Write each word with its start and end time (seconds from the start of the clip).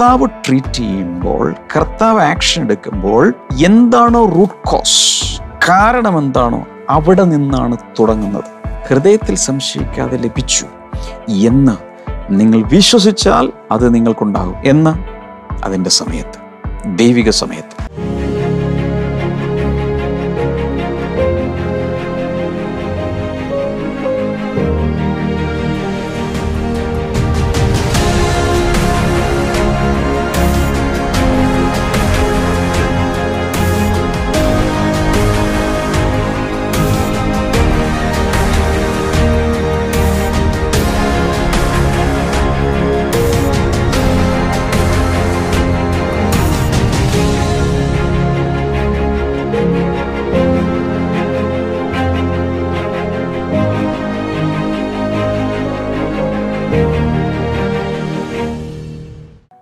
കർത്താവ് 0.00 0.28
ട്രീറ്റ് 0.48 0.72
ചെയ്യുമ്പോൾ 0.72 1.54
കർത്താവ് 1.76 2.20
ആക്ഷൻ 2.20 2.64
എടുക്കുമ്പോൾ 2.64 3.34
എന്താണോ 3.64 4.24
റൂട്ട് 4.24 4.68
കോസ് 4.68 5.40
കാരണം 5.68 6.18
എന്താണോ 6.18 6.66
അവിടെ 6.90 7.24
നിന്നാണ് 7.24 7.76
തുടങ്ങുന്നത്. 8.00 8.44
ഹൃദയത്തിൽ 8.88 9.34
സംശയിക്കാതെ 9.34 10.16
ലഭിച്ചു. 10.16 10.66
എന്ന് 11.28 11.76
നിങ്ങൾ 12.30 12.62
വിശ്വസിച്ചാൽ 12.62 13.52
അത് 13.70 13.94
നിങ്ങൾക്കുണ്ടാകും. 13.94 14.54
എന്ന്? 14.64 14.94
അതിന്റെ 15.64 15.90
സമയത്ത്. 15.90 16.38
ദൈവിക 16.98 17.30
സമയത്ത്. 17.30 17.67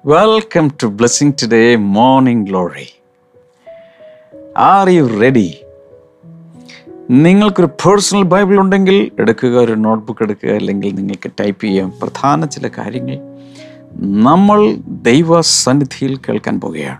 Welcome 0.06 0.70
to 0.82 0.86
Blessing 0.86 1.32
Today 1.42 1.76
morning 1.76 2.48
glory 2.48 3.00
are 4.58 4.88
you 4.88 5.20
ready 5.20 5.56
നിങ്ങൾക്കൊരു 7.10 7.66
പേഴ്സണൽ 7.66 8.22
ബൈബിൾ 8.22 8.60
ഉണ്ടെങ്കിൽ 8.60 9.10
എടുക്കുക 9.18 9.48
ഒരു 9.48 9.72
നോട്ട്ബുക്ക് 9.72 10.22
എടുക്കുക 10.22 10.48
അല്ലെങ്കിൽ 10.48 10.94
നിങ്ങൾക്ക് 10.94 11.30
ടൈപ്പ് 11.40 11.64
ചെയ്യാം. 11.64 11.92
പ്രധാന 12.02 12.46
ചില 12.46 12.70
കാര്യങ്ങൾ 12.78 13.18
നമ്മൾ 13.98 14.76
ദൈവ 14.88 15.40
സന്നിധിയിൽ 15.40 16.16
കേൾക്കാൻ 16.16 16.60
പോകുകയാണ്. 16.60 16.98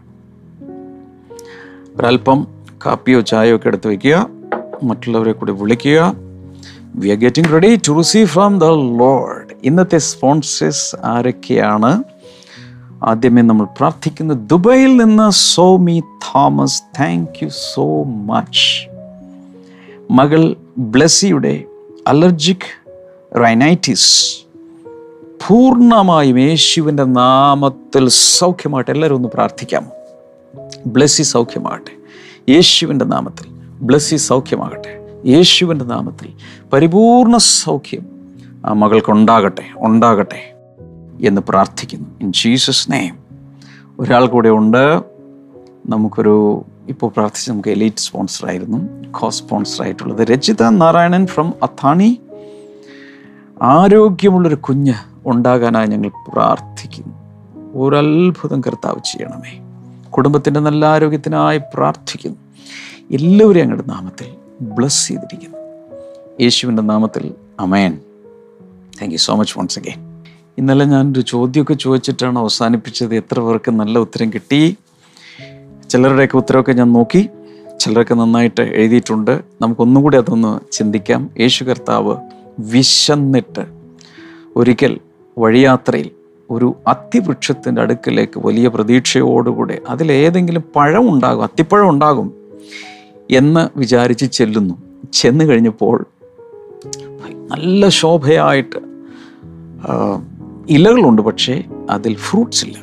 ഒരല്പം 1.99 2.47
കാപ്പിയോ 2.87 3.21
ചായയോ 3.21 3.57
ഒക്കെ 3.57 3.69
എടുത്ത് 3.69 3.89
വയ്ക്കുക 3.89 4.27
മറ്റുള്ളവരെ 4.83 5.33
കൂടി 5.33 5.53
വിളിക്കുക. 5.53 6.17
We 6.95 7.09
are 7.09 7.17
getting 7.17 7.53
ready 7.53 7.81
to 7.89 7.93
receive 7.93 8.27
from 8.27 8.59
the 8.59 8.65
Lord 8.65 9.55
ഇന്നത്തെ 9.65 9.99
സ്പോൺസേഴ്സ് 9.99 10.97
ആരൊക്കെയാണ്? 11.05 12.05
ആദ്യമേ 13.07 13.43
നമ്മൾ 13.43 13.67
പ്രാർത്ഥിക്കുന്ന 13.67 14.35
ദുബൈയിൽ 14.35 14.97
നിന്ന് 14.97 15.31
Somi 15.31 16.01
Thomas 16.01 16.83
thank 17.01 17.45
you 17.45 17.49
so 17.49 18.05
much 18.05 18.89
മകൾ 20.11 20.57
ബ്ലെസിയുടെ 20.79 21.65
അലർജിക് 22.09 22.85
റൈനൈറ്റിസ് 23.39 24.37
പൂർണമായും 25.47 26.39
യേശുവിന്റെ 26.39 27.05
നാമത്തിൽ 27.05 28.09
സൗഖ്യമായിട്ട് 28.09 28.91
എല്ലാവരും 28.91 29.15
ഒന്ന് 29.15 29.29
പ്രാർത്ഥിക്കാമോ 29.29 29.91
ബ്ലെസ്സി 30.87 31.23
സൗഖ്യമാകട്ടെ. 31.23 31.93
യേശുവിന്റെ 32.53 33.05
നാമത്തിൽ 33.05 33.47
ബ്ലെസ്സി 33.81 34.17
സൗഖ്യമാകട്ടെ. 34.17 35.05
യേശുവിന്റെ 35.27 35.85
നാമത്തിൽ 35.85 36.29
പരിപൂർണ 36.73 37.37
സൗഖ്യം 37.37 38.07
ആ 38.67 38.73
മകൾക്ക് 38.73 39.13
ഉണ്ടാകട്ടെ 39.13 39.63
ഉണ്ടാകട്ടെ. 39.77 40.56
എന്ന് 41.21 41.41
പ്രാർത്ഥിക്കുന്നു. 41.49 42.09
ഇൻ 42.21 42.33
ജീസസ് 42.33 42.93
നെയിം 42.93 43.19
ഒരാൾ 44.01 44.27
കൂടെ 44.27 44.49
ഉണ്ട്. 44.49 45.03
നമുക്കൊരു 45.87 46.65
ഇപ്പോൾ 46.89 47.11
പ്രാർത്ഥിച്ച് 47.11 47.51
നമുക്ക് 47.51 47.69
എലീറ്റ് 47.69 47.97
സ്പോൺസറായിരുന്നു 47.97 49.11
കോ 49.11 49.31
സ്പോൺസർ 49.31 49.85
ആയിട്ടുള്ളത് 49.85 50.21
രചിത 50.21 50.69
നാരായണൻ 50.69 51.27
ഫ്രം 51.27 51.55
അത്താണി 51.63 52.21
ആരോഗ്യമുള്ളൊരു 53.63 54.55
കുഞ്ഞ് 54.55 54.95
ഉണ്ടാകാനായി 55.27 55.87
ഞങ്ങൾ 55.87 56.11
പ്രാർത്ഥിക്കുന്നു. 56.29 57.15
ഒരത്ഭുതം 57.75 58.61
കർത്താവ് 58.61 58.99
ചെയ്യണമേ. 58.99 59.61
കുടുംബത്തിന്റെ 60.11 60.61
നല്ല 60.61 60.87
ആരോഗ്യത്തിനായി 60.87 61.61
പ്രാർത്ഥിക്കുന്നു. 61.75 62.37
എല്ലാവരെയും 63.11 63.65
ഞങ്ങളുടെ 63.65 63.89
നാമത്തിൽ 63.89 64.35
ബ്ലസ് 64.61 65.09
ചെയ്തിരിക്കുന്നു. 65.09 65.59
യേശുവിന്റെ 66.41 66.83
നാമത്തിൽ 66.83 67.35
amen 67.61 67.99
thank 69.01 69.13
you 69.13 69.19
so 69.19 69.35
much 69.35 69.59
once 69.59 69.79
again 69.79 70.06
ഇന്നലെ 70.59 70.85
ഞാനൊരു 70.85 71.21
ചോദ്യമൊക്കെ 71.21 71.75
ചോദിച്ചിട്ടാണ് 71.75 72.39
അവസാനിപ്പിച്ചത്. 72.39 73.15
എത്ര 73.15 73.41
പേർക്ക് 73.41 73.71
നല്ല 73.71 73.99
ഉത്തരം 73.99 74.33
കിട്ടി? 74.33 74.77
ചിലരുടെയൊക്കെ 75.91 76.37
ഉത്തരവൊക്കെ 76.37 76.73
ഞാൻ 76.73 76.93
നോക്കി. 76.93 77.29
ചിലരൊക്കെ 77.81 78.15
നന്നായിട്ട് 78.15 78.61
എഴുതിയിട്ടുണ്ട്. 78.61 79.43
നമുക്കൊന്നും 79.61 80.03
കൂടി 80.03 80.17
അതൊന്ന് 80.17 80.73
ചിന്തിക്കാം. 80.73 81.31
യേശു 81.41 81.65
കർത്താവ് 81.65 82.17
വിശന്നിട്ട് 82.59 83.67
ഒരിക്കൽ 84.57 84.99
വഴിയാത്രയിൽ 85.39 86.11
ഒരു 86.51 86.77
അത്തിവൃക്ഷത്തിന്റെ 86.87 87.83
അടുക്കിലേക്ക് 87.83 88.47
വലിയ 88.47 88.69
പ്രതീക്ഷയോടുകൂടെ 88.69 89.83
അതിലേതെങ്കിലും 89.89 90.65
പഴം 90.77 91.15
ഉണ്ടാകും 91.15 91.43
അത്തിപ്പഴം 91.43 91.89
ഉണ്ടാകും 91.89 92.33
എന്ന് 93.31 93.79
വിചാരിച്ച് 93.79 94.25
ചെല്ലുന്നു. 94.25 94.75
ചെന്ന് 95.13 95.45
കഴിഞ്ഞപ്പോൾ 95.45 96.05
നല്ല 97.51 97.89
ശോഭയായിട്ട് 97.89 98.97
ഇലകളുണ്ട് 100.71 101.23
പക്ഷേ 101.23 101.63
അതിൽ 101.91 102.15
ഫ്രൂട്ട്സ് 102.15 102.65
ഇല്ല. 102.65 102.79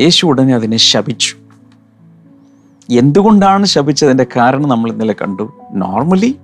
യേശു 0.00 0.26
ഉടനെ 0.26 0.54
അതിനെ 0.54 0.76
ശപിച്ചു. 0.76 1.36
എന്തുകൊണ്ടാണ് 2.90 3.66
ശപിച്ചതിന്റെ 3.66 4.26
കാരണം 4.36 4.68
നമ്മൾ 4.68 4.92
ഇന്നലെ 4.92 5.12
കണ്ടു. 5.12 5.52
നോർമലി 5.72 6.36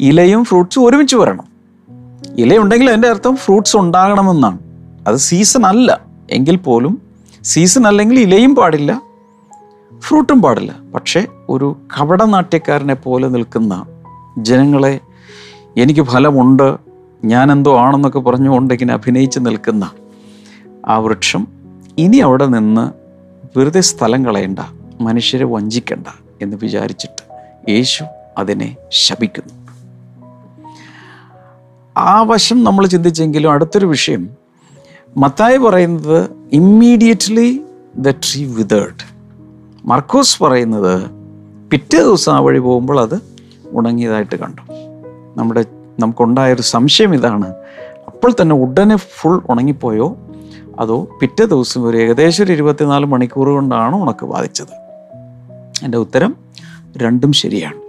ഇലയും 0.00 0.44
ഫ്രൂട്ട്സും 0.44 0.84
ഒരുമിച്ച് 0.84 1.16
വരണം. 1.16 1.44
ഇലയുണ്ടെങ്കിൽ 2.38 2.88
അതിന്റെ 2.88 3.08
അർത്ഥം 3.08 3.36
ഫ്രൂട്ട്സ് 3.36 3.76
ഉണ്ടാകണമെന്നാണ്. 3.76 4.58
അത് 5.08 5.16
സീസൺ 5.16 5.66
അല്ല. 5.66 6.00
എങ്കിൽ 6.30 6.56
പോലും 6.56 7.02
സീസൺ 7.42 7.86
അല്ലെങ്കിൽ 7.86 8.20
ഇലയും 8.20 8.54
പാടില്ല 8.54 9.02
ഫ്രൂട്ടും 9.98 10.42
പാടില്ല. 10.42 10.76
പക്ഷേ 10.94 11.26
ഒരു 11.48 11.76
കപടനാട്യക്കാരനെ 12.00 12.94
പോലെ 12.94 13.28
നിൽക്കുന്ന 13.28 13.86
ജനങ്ങളെ 14.38 15.00
എനിക്ക് 15.76 16.00
ഫലമുണ്ട് 16.00 16.93
ഞാൻ 17.24 17.52
എന്തോ 17.52 17.78
ആണെന്നൊക്കെ 17.78 18.18
പറഞ്ഞുകൊണ്ട് 18.18 18.92
അഭിനയിച്ച് 18.92 19.38
നിൽക്കുന്ന 19.38 19.90
ആ 20.88 20.98
വൃക്ഷം 20.98 21.46
ഇനി 21.98 22.16
അവിടെ 22.16 22.46
നിന്ന് 22.46 22.92
വെറുതെ 23.58 23.80
സ്ഥലം 23.80 24.24
കളയണ്ട 24.24 24.58
മനുഷ്യരെ 25.00 25.44
വഞ്ചിക്കണ്ട 25.44 26.06
എന്ന് 26.42 26.56
വിചാരിച്ചിട്ട് 26.62 27.22
യേശു 27.70 28.04
അതിനെ 28.38 28.76
ശപിക്കുന്നു. 28.90 29.54
ആ 31.96 32.22
വശം 32.22 32.64
നമ്മൾ 32.64 32.86
ചിന്തിച്ചെങ്കിലും 32.86 33.52
അടുത്തൊരു 33.52 33.86
വിഷയം. 33.86 34.28
മത്തായി 35.16 35.56
പറയുന്നത് 35.56 36.30
immediately 36.52 37.60
the 37.96 38.10
tree 38.10 38.44
withered 38.44 39.14
Markose 39.84 40.42
പറയുന്നത് 40.42 41.10
പിറ്റേ 41.70 41.98
ദിവസം 41.98 42.32
ആ 42.32 42.38
വഴി 42.38 42.58
പോകുമ്പോൾ 42.58 43.00
അത് 43.00 43.20
ഉണങ്ങിയതായിട്ട് 43.72 44.36
കണ്ടു. 44.36 44.62
നമ്മുടെ 45.36 45.64
നമുക്കുണ്ടായൊരു 45.98 46.62
സംശയം 46.62 47.14
ഇതാണ്. 47.14 47.54
അപ്പോൾ 48.06 48.32
തന്നെ 48.42 48.56
ഉടനെ 48.56 48.96
ഫുൾ 48.96 49.42
ഉണങ്ങിപ്പോയോ? 49.48 50.16
അതോ 50.80 51.08
പിറ്റേ 51.20 51.44
ദിവസം 51.44 51.84
ഒരു 51.84 51.96
ഏകദേശം 51.96 52.44
ഒരു 52.44 52.52
ഇരുപത്തിനാല് 52.52 53.06
മണിക്കൂർ 53.06 53.48
കൊണ്ടാണ് 53.48 54.02
ഉണക്ക് 54.02 54.26
ബാധിച്ചത്? 54.26 54.84
എന്റെ 55.84 55.98
ഉത്തരം 55.98 56.36
രണ്ടും 56.96 57.32
ശരിയാണ്. 57.32 57.84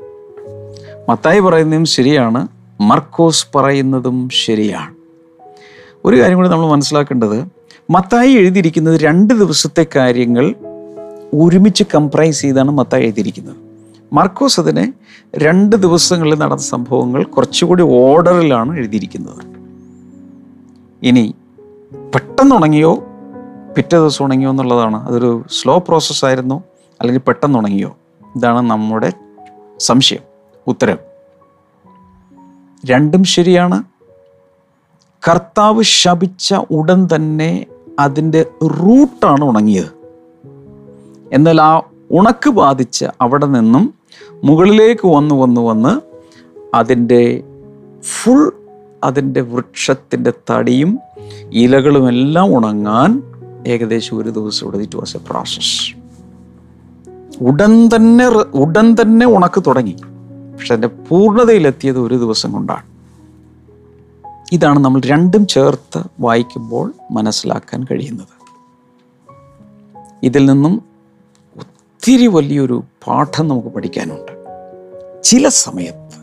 മത്തായി 1.12 1.40
പറയുന്നതും 1.40 1.86
ശരിയാണ് 1.86 2.48
മർക്കോസ് 2.82 3.46
പറയുന്നതും 3.56 4.30
ശരിയാണ്. 4.30 4.96
ഒരു 6.06 6.22
കാര്യം 6.22 6.38
കൂടി 6.38 6.50
നമ്മൾ 6.50 6.68
മനസ്സിലാക്കേണ്ടത് 6.68 7.48
മത്തായി 7.90 8.32
എഴുതിയിരിക്കുന്നത് 8.32 9.02
രണ്ട് 9.02 9.34
ദിവസത്തെ 9.34 9.86
കാര്യങ്ങൾ 9.96 10.56
ഒരുമിച്ച് 11.34 11.84
കംപ്രൈസ് 11.96 12.42
ചെയ്താണ് 12.42 12.72
മത്തായി 12.72 13.04
എഴുതിയിരിക്കുന്നത്. 13.04 13.65
മർക്കോസ് 14.16 14.60
അതിനെ 14.60 14.94
രണ്ട് 15.36 15.76
ദിവസങ്ങളിൽ 15.76 16.36
നടന്ന 16.36 16.58
സംഭവങ്ങൾ 16.58 17.24
കുറച്ചുകൂടി 17.24 17.84
ഓർഡറിലാണ് 17.84 18.78
എഴുതിയിരിക്കുന്നത്. 18.78 19.46
ഇനി 21.04 21.36
പെട്ടെന്ന് 22.16 22.56
ഉണങ്ങിയോ 22.56 22.96
പിറ്റേ 23.78 23.98
ദിവസം 23.98 24.26
ഉണങ്ങിയോ 24.26 24.50
എന്നുള്ളതാണ്. 24.50 25.08
അതൊരു 25.08 25.46
സ്ലോ 25.50 25.78
പ്രോസസ്സ് 25.78 26.26
ആയിരുന്നു. 26.26 26.64
അല്ലെങ്കിൽ 27.02 27.22
പെട്ടെന്ന് 27.28 27.60
ഉണങ്ങിയോ 27.60 27.98
ഇതാണ് 28.36 28.70
നമ്മുടെ 28.70 29.14
സംശയം 29.80 30.20
ഉത്തരം. 30.68 30.98
രണ്ടും 32.86 33.24
ശരിയാണ്. 33.24 33.84
കർത്താവ് 35.30 35.84
ശപിച്ച 35.84 36.56
ഉടൻ 36.72 37.08
തന്നെ 37.16 37.66
അതിന്റെ 38.00 38.46
റൂട്ടാണ് 38.64 39.44
ഉണങ്ങിയത്. 39.44 39.92
എന്നാൽ 41.32 41.62
ആ 41.62 41.82
ഉണക്ക് 42.12 42.50
ബാധിച്ച് 42.50 43.06
അവിടെ 43.22 43.46
നിന്നും 43.46 43.94
മുകളിലേക്ക് 44.44 45.08
വന്ന് 45.08 45.36
വന്ന് 45.36 45.62
വന്ന് 45.62 46.02
അതിന്റെ 46.76 47.44
ഫുൾ 48.02 48.52
അതിന്റെ 49.04 49.42
വൃക്ഷത്തിന്റെ 49.42 50.34
തടിയും 50.52 51.00
ഇലകളും 51.52 52.08
എല്ലാം 52.08 52.58
ഉണങ്ങാൻ 52.58 53.22
ഏകദേശം 53.68 54.18
ഒരു 54.18 54.30
ദിവസം 54.30 54.68
എടുത്ത് 54.68 54.84
ഇറ്റ് 54.84 54.96
വാസ് 54.96 55.18
എ 55.18 55.20
പ്രോസസ് 55.20 56.06
ഉടൻ 57.42 57.88
തന്നെ 57.88 58.28
ഉടൻ 58.28 58.96
തന്നെ 59.02 59.26
ഉണക്ക് 59.26 59.64
തുടങ്ങി. 59.68 59.96
പക്ഷെ 60.54 60.74
അതിന്റെ 60.74 60.88
പൂർണതയിലെത്തിയത് 60.88 62.00
ഒരു 62.00 62.16
ദിവസം 62.16 62.52
കൊണ്ടാണ്. 62.52 62.84
ഇതാണ് 64.52 64.80
നമ്മൾ 64.80 65.02
രണ്ടും 65.06 65.48
ചേർത്ത് 65.48 66.04
വായിക്കുമ്പോൾ 66.20 66.94
മനസ്സിലാക്കാൻ 67.12 67.84
കഴിയുന്നത്. 67.84 68.36
ഇതിൽ 70.24 70.46
നിന്നും 70.46 70.95
ഒത്തിരി 72.06 72.28
വലിയൊരു 72.28 72.84
പാഠം 73.08 73.48
നമുക്ക് 73.48 73.68
പഠിക്കാനുണ്ട്. 73.68 74.32
ചില 75.24 75.48
സമയത്ത് 75.48 76.18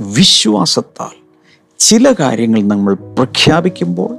വിശ്വാസത്താൽ 0.00 1.16
ചില 1.78 2.14
കാര്യങ്ങൾ 2.20 2.62
നമ്മൾ 2.62 2.94
പ്രഖ്യാപിക്കുമ്പോൾ 2.94 4.18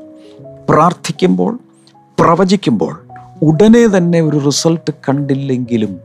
പ്രാർത്ഥിക്കുമ്പോൾ 0.70 1.60
പ്രവചിക്കുമ്പോൾ 2.20 3.04
ഉടനെ 3.42 3.98
തന്നെ 3.98 4.22
ഒരു 4.22 4.38
റിസൾട്ട് 4.38 4.92
കണ്ടില്ലെങ്കിലും 5.10 6.00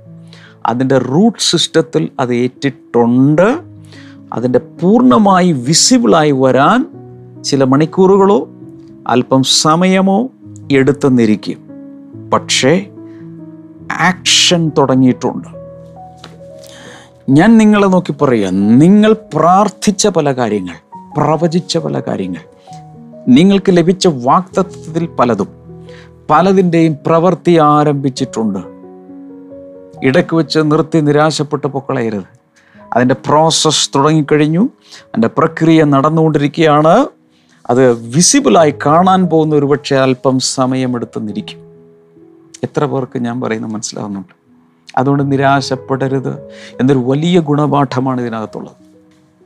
അതിന്റെ 0.67 0.99
റൂട്ട് 0.99 1.43
സിസ്റ്റത്തിൽ 1.43 2.09
അത് 2.21 2.35
ഏറ്റിട്ടുണ്ട്. 2.35 3.61
അതിന്റെ 4.33 4.59
പൂർണമായി 4.59 5.53
വിസിബിളായി 5.53 6.31
വരാൻ 6.31 6.87
ചില 7.43 7.65
മണിക്കൂറുകളോ 7.65 8.49
അല്പം 9.09 9.43
സമയമോ 9.43 10.29
എടുത്തെന്നിരിക്കും 10.73 11.59
പക്ഷേ 12.31 12.87
ആക്ഷൻ 13.93 14.71
തുടങ്ങിയിട്ടുണ്ട്. 14.79 15.49
ഞാൻ 17.31 17.59
നിങ്ങളെ 17.59 17.87
നോക്കി 17.87 18.13
പറയുക 18.13 18.49
നിങ്ങൾ 18.53 19.13
പ്രാർത്ഥിച്ച 19.13 20.07
പല 20.07 20.33
കാര്യങ്ങൾ 20.33 20.75
പ്രവചിച്ച 21.17 21.79
പല 21.79 22.01
കാര്യങ്ങൾ 22.01 22.41
നിങ്ങൾക്ക് 23.29 23.77
ലഭിച്ച 23.77 24.07
വാക്തത്വത്തിൽ 24.07 25.07
പലതും 25.07 25.49
പലതിന്റെയും 26.31 26.97
പ്രവൃത്തി 27.07 27.59
ആരംഭിച്ചിട്ടുണ്ട്. 27.63 28.59
ഇടയ്ക്ക് 30.07 30.37
വെച്ച് 30.37 30.59
നിർത്തി 30.59 31.01
നിരാശപ്പെട്ട് 31.01 31.67
പൊക്കളയരുത്. 31.67 32.25
അതിന്റെ 32.93 33.15
പ്രോസസ്സ് 33.15 33.91
തുടങ്ങിക്കഴിഞ്ഞു 33.95 34.69
അതിന്റെ 35.01 35.29
പ്രക്രിയ 35.29 35.85
നടന്നുകൊണ്ടിരിക്കുകയാണ്. 35.85 37.07
അത് 37.71 37.93
വിസിബിളായി 37.93 38.75
കാണാൻ 38.87 39.27
പോകുന്ന 39.27 39.55
ഒരുപക്ഷെ 39.55 39.97
അല്പം 39.97 40.39
സമയമെടുത്തെന്നിരിക്കും 40.41 41.68
എത്ര 42.63 42.85
പേർക്ക് 42.85 43.19
ഞാൻ 43.19 43.41
പറയുന്നത് 43.41 43.71
മനസ്സിലാവുന്നുണ്ട്. 43.71 44.35
അതുകൊണ്ട് 44.99 45.33
നിരാശപ്പെടരുത്. 45.33 46.39
എന്നൊരു 46.81 46.99
വലിയ 46.99 47.41
ഗുണപാഠമാണ് 47.41 48.21
ഇതിനകത്തുള്ളത്. 48.21 48.89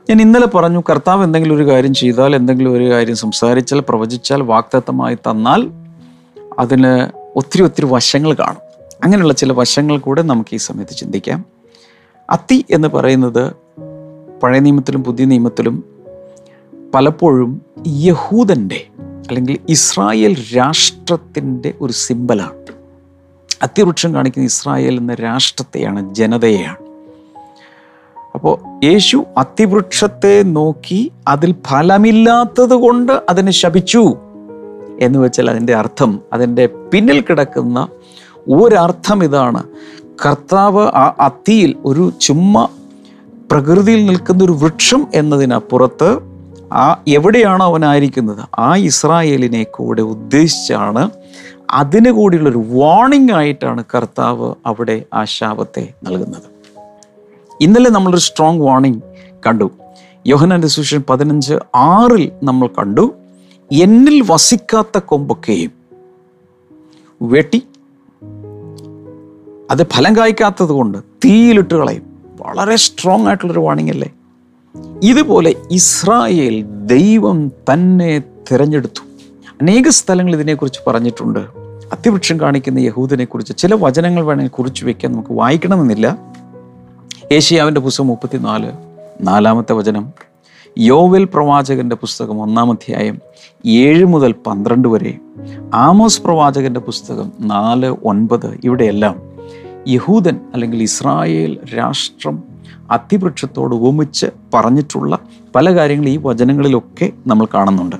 ഞാൻ 0.09 0.21
ഇന്നലെ 0.21 0.47
പറഞ്ഞു 0.47 0.83
കർത്താവ് 0.89 1.23
എന്തെങ്കിലും 1.23 1.55
ഒരു 1.55 1.67
കാര്യം 1.67 1.93
ചെയ്താൽ 1.93 2.35
എന്തെങ്കിലും 2.35 2.73
ഒരു 2.73 2.91
കാര്യം 2.91 3.15
സംസാരിച്ചാൽ 3.15 3.79
പ്രവചിച്ചാൽ 3.79 4.41
വാക്തത്വമായി 4.41 5.15
തന്നാൽ 5.15 5.71
അതിന് 6.59 7.09
ഒത്തിരി 7.35 7.63
ഒത്തിരി 7.63 7.85
വശങ്ങൾ 7.85 8.33
കാണും. 8.33 8.93
അങ്ങനെയുള്ള 9.03 9.33
ചില 9.33 9.51
വശങ്ങൾ 9.51 9.97
കൂടെ 9.97 10.21
നമുക്ക് 10.21 10.53
ഈ 10.53 10.57
സമയത്ത് 10.57 10.91
ചിന്തിക്കാം. 10.91 11.45
അത്തി 12.29 12.65
എന്ന് 12.71 12.87
പറയുന്നത് 12.87 13.53
പഴയ 14.43 14.59
നിയമത്തിലും 14.59 15.03
പുതിയ 15.03 15.25
നിയമത്തിലും 15.25 15.83
പലപ്പോഴും 16.93 17.61
യഹൂദന്റെ 17.87 18.87
അല്ലെങ്കിൽ 18.99 19.59
ഇസ്രായേൽ 19.69 20.57
രാഷ്ട്രത്തിന്റെ 20.57 21.73
ഒരു 21.81 21.93
സിമ്പലാണ്. 21.93 22.72
അത്തിവൃക്ഷം 23.63 24.13
കാണിക്കുന്ന 24.13 24.45
ഇസ്രായേൽ 24.45 24.97
എന്ന 24.97 25.13
രാഷ്ട്രത്തെയാണ് 25.13 26.15
ജനതയെയാണ്. 26.15 26.77
അപ്പോൾ 28.35 28.85
യേശു 28.85 29.23
അതിവൃക്ഷത്തെ 29.37 30.43
നോക്കി 30.43 31.11
അതിൽ 31.27 31.55
ഫലമില്ലാത്തത് 31.67 32.73
കൊണ്ട് 32.73 33.21
അതിനെ 33.29 33.51
ശപിച്ചു 33.51 34.17
എന്ന് 34.99 35.19
വെച്ചാൽ 35.19 35.49
അതിന്റെ 35.49 35.75
അർത്ഥം 35.75 36.19
അതിന്റെ 36.33 36.65
പിന്നിൽ 36.65 37.21
കിടക്കുന്ന 37.21 37.87
ഒരർത്ഥം 38.47 39.23
ഇതാണ്. 39.23 39.63
കർത്താവ് 40.25 40.87
ആ 40.87 41.15
അത്തിയിൽ 41.19 41.75
ഒരു 41.85 42.13
ചുമ്മ 42.21 42.69
പ്രകൃതിയിൽ 43.51 44.05
നിൽക്കുന്ന 44.05 44.43
ഒരു 44.43 44.51
വൃക്ഷം 44.51 45.07
എന്നതിനപ്പുറത്ത് 45.13 46.19
ആ 46.73 47.03
എവിടെയാണോ 47.07 47.65
അവനായിരിക്കുന്നത്? 47.65 48.45
ആ 48.59 48.75
ഇസ്രായേലിനെ 48.75 49.63
കൂടെ 49.63 50.01
ഉദ്ദേശിച്ചാണ് 50.01 51.09
അതിന് 51.73 52.11
കൂടിയുള്ളൊരു 52.11 52.63
വാർണിംഗ് 52.67 53.31
ആയിട്ടാണ് 53.31 53.83
കർത്താവ് 53.95 54.55
അവിടെ 54.65 55.03
ആ 55.13 55.23
ശാപത്തെ 55.23 55.93
നൽകുന്നത്. 56.03 56.43
ഇന്നലെ 57.61 57.89
നമ്മളൊരു 57.89 58.19
സ്ട്രോങ് 58.19 58.61
വാർണിംഗ് 58.61 59.01
കണ്ടു. 59.47 59.71
യോഹനാന്റെ 60.27 60.67
സുവിശേഷം 60.67 61.03
പതിനഞ്ച് 61.09 61.53
ആറിൽ 61.75 62.31
നമ്മൾ 62.43 62.67
കണ്ടു. 62.67 63.13
എന്നിൽ 63.71 64.23
വസിക്കാത്ത 64.27 64.97
കൊമ്പൊക്കെയും 64.97 65.71
വെട്ടി 67.21 67.63
അത് 69.71 69.87
ഫലം 69.89 70.17
കായ്ക്കാത്തത് 70.17 70.69
കൊണ്ട് 70.69 70.97
തീയിലിട്ട് 70.97 71.73
കളയും. 71.73 72.03
വളരെ 72.41 72.75
സ്ട്രോങ് 72.75 73.27
ആയിട്ടുള്ളൊരു 73.27 73.59
വാണിംഗ് 73.59 73.91
അല്ലേ? 73.91 74.13
ഇതുപോലെ 75.03 75.55
ഇസ്രായേൽ 75.71 76.65
ദൈവം 76.85 77.47
തന്നെ 77.49 78.19
തിരഞ്ഞെടുത്തു. 78.51 79.01
അനേക 79.61 79.89
സ്ഥലങ്ങൾ 79.89 80.33
ഇതിനെക്കുറിച്ച് 80.33 80.79
പറഞ്ഞിട്ടുണ്ട്. 80.87 81.62
അത്യവൃക്ഷം 82.03 82.39
കാണിക്കുന്ന 82.39 82.79
യഹൂദനെ 82.79 83.25
കുറിച്ച് 83.25 83.57
ചില 83.57 83.75
വചനങ്ങൾ 83.75 84.23
വേണമെങ്കിൽ 84.23 84.51
കുറിച്ച് 84.51 84.85
വെക്കാൻ 84.85 85.11
നമുക്ക് 85.11 85.33
വായിക്കണമെന്നില്ല. 85.33 86.17
ഏഷ്യാവിന്റെ 87.31 87.81
പുസ്തകം 87.81 88.07
മുപ്പത്തിനാല് 88.07 88.71
നാലാമത്തെ 89.21 89.73
വചനം. 89.73 90.11
യോവൽ 90.77 91.23
പ്രവാചകന്റെ 91.23 91.95
പുസ്തകം 91.95 92.41
ഒന്നാം 92.41 92.71
അധ്യായം 92.71 93.19
ഏഴ് 93.65 94.05
മുതൽ 94.05 94.31
പന്ത്രണ്ട് 94.31 94.87
വരെ. 94.87 95.17
ആമോസ് 95.73 96.21
പ്രവാചകന്റെ 96.21 96.79
പുസ്തകം 96.79 97.31
നാല് 97.39 97.95
ഒൻപത് 98.03 98.59
ഇവിടെയെല്ലാം 98.63 99.21
യഹൂദൻ 99.87 100.39
അല്ലെങ്കിൽ 100.53 100.83
ഇസ്രായേൽ 100.83 101.57
രാഷ്ട്രം 101.77 102.43
അത്തിവൃക്ഷത്തോട് 102.91 103.75
ഉപമിച്ച് 103.75 104.25
പറഞ്ഞിട്ടുള്ള 104.53 105.19
പല 105.55 105.75
കാര്യങ്ങളും 105.75 106.09
ഈ 106.09 106.17
വചനങ്ങളിലൊക്കെ 106.17 107.11
നമ്മൾ 107.27 107.47
കാണുന്നുണ്ട്. 107.53 107.95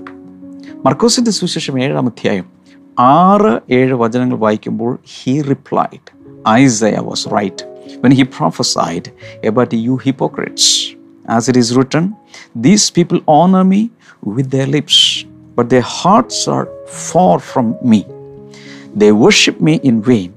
മർക്കോസിന്റെ 0.86 1.32
സുവിശേഷം 1.32 1.84
ഏഴാം 1.84 2.06
അധ്യായം 2.06 2.53
ആറ് 2.98 3.51
ഏഴ് 3.77 3.96
വചനങ്ങൾ 4.01 4.38
വായിക്കുമ്പോൾ 4.38 4.98
he 5.13 5.41
replied 5.51 6.08
Isaiah 6.60 6.98
was 7.10 7.27
right 7.38 7.63
when 8.03 8.12
he 8.12 8.24
prophesied 8.24 9.06
about 9.44 9.72
you 9.86 9.98
hypocrites. 9.98 10.65
As 11.25 11.48
it 11.51 11.58
is 11.58 11.75
written, 11.75 12.06
These 12.56 12.86
people 12.91 13.20
honor 13.27 13.63
me 13.63 13.82
with 14.24 14.50
their 14.50 14.68
lips, 14.68 14.98
but 15.58 15.70
their 15.70 15.88
hearts 16.00 16.48
are 16.48 16.65
far 17.10 17.39
from 17.39 17.75
me. 17.82 18.06
They 18.96 19.12
worship 19.12 19.62
me 19.62 19.75
in 19.84 20.01
vain. 20.01 20.32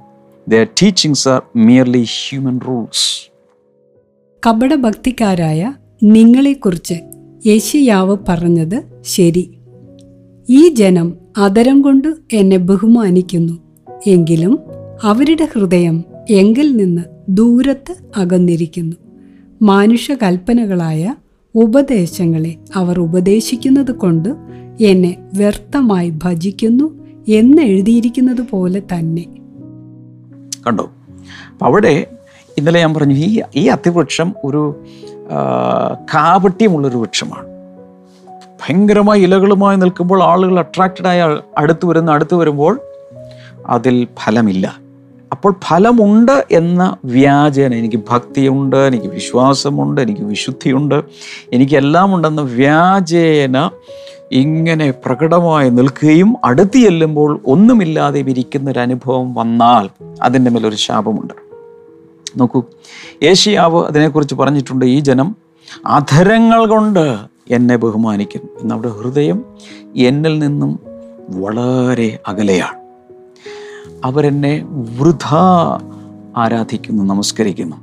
Their 0.47 0.67
teachings 0.67 1.27
are 1.27 1.43
merely 1.69 2.05
human 2.05 2.59
rules. 2.59 3.01
കപടഭക്തിക്കാരായ 4.43 5.61
നിങ്ങളെക്കുറിച്ച് 6.15 6.97
യേശയ്യാവ് 7.45 8.17
പറഞ്ഞത് 8.17 8.79
ശരി 9.15 9.45
ഈ 10.49 10.69
ജനം 10.69 11.15
അതരം 11.39 11.83
കൊണ്ട് 11.83 12.15
എന്നെ 12.33 12.57
ബഹുമാനിക്കുന്നു. 12.57 13.59
എങ്കിലും 14.07 14.59
അവരുടെ 15.03 15.49
ഹൃദയം 15.55 16.05
എങ്കിൽ 16.31 16.77
നിന്ന് 16.77 17.03
ദൂരത്ത് 17.29 17.95
അകന്നിരിക്കുന്നു. 18.17 18.97
മാനുഷകൽപ്പനകളായ 19.63 21.15
ഉപദേശങ്ങളെ 21.55 22.57
അവർ 22.75 23.01
ഉപദേശിക്കുന്നത് 23.01 23.93
കൊണ്ട് 23.93 24.29
എന്നെ 24.81 25.17
വ്യർത്ഥമായി 25.35 26.13
ഭജിക്കുന്നു 26.25 27.07
എന്ന് 27.29 27.63
എഴുതിയിരിക്കുന്നത് 27.63 28.43
പോലെ 28.51 28.81
തന്നെ. 28.81 29.25
കണ്ടോ? 30.67 30.91
അവിടെ 31.63 32.07
ഇന്നലെ 32.59 32.81
ഞാൻ 32.81 32.95
പറഞ്ഞു 32.95 33.15
ഈ 33.15 33.43
ഈ 33.57 33.67
അത്തിവൃക്ഷം 33.67 34.35
ഒരു 34.45 34.85
കാപട്യമുള്ളൊരു 36.15 36.97
വൃക്ഷമാണ്. 36.97 37.56
ഭയങ്കരമായ 38.61 39.19
ഇലകളുമായി 39.19 39.77
നിൽക്കുമ്പോൾ 39.77 40.23
ആളുകൾ 40.23 40.59
അട്രാക്റ്റഡ് 40.59 41.07
ആയ 41.07 41.39
അടുത്ത് 41.59 41.87
വരുന്ന 41.87 42.11
അടുത്ത് 42.11 42.35
വരുമ്പോൾ 42.35 42.81
അതിൽ 43.67 44.09
ഫലമില്ല. 44.25 44.87
അപ്പോൾ 45.33 45.55
ഫലമുണ്ട് 45.65 46.47
എന്ന 46.51 46.97
വ്യാജേന 47.05 47.75
എനിക്ക് 47.75 48.01
ഭക്തിയുണ്ട് 48.11 48.77
എനിക്ക് 48.77 49.07
വിശ്വാസമുണ്ട് 49.07 50.01
എനിക്ക് 50.01 50.21
വിശുദ്ധിയുണ്ട് 50.21 51.03
എനിക്കെല്ലാം 51.53 52.15
ഉണ്ടെന്ന 52.15 52.41
വ്യാജേന 52.41 53.71
ഇങ്ങനെ 54.33 54.91
പ്രകടമായി 54.91 55.69
നിൽക്കുകയും 55.69 56.37
അടുത്ത് 56.45 56.77
ചെല്ലുമ്പോൾ 56.77 57.41
ഒന്നുമില്ലാതെ 57.47 58.21
ഇരിക്കുന്ന 58.21 58.71
ഒരു 58.71 58.79
അനുഭവം 58.79 59.35
വന്നാൽ 59.35 59.89
അതിന്റെ 60.23 60.51
മേലൊരു 60.51 60.77
ശാപമുണ്ട്. 60.77 61.35
നോക്കൂ 62.37 62.63
ഏഷ്യാവ് 63.23 63.87
അതിനെക്കുറിച്ച് 63.87 64.35
പറഞ്ഞിട്ടുണ്ട് 64.35 64.85
ഈ 64.85 65.01
ജനം 65.01 65.37
അധരങ്ങൾ 65.87 66.67
കൊണ്ട് 66.67 67.36
എന്നെ 67.51 67.77
ബഹുമാനിക്കും 67.77 68.41
എന്നവരുടെ 68.61 68.89
ഹൃദയം 68.89 69.45
എന്നിൽ 69.97 70.39
നിന്നും 70.39 70.81
വളരെ 71.31 72.19
അകലെയാണ്. 72.29 72.87
അവരെന്നെ 74.05 74.67
വൃഥ 75.01 75.35
ആരാധിക്കുന്നു 76.37 77.03
നമസ്കരിക്കുന്നു. 77.03 77.77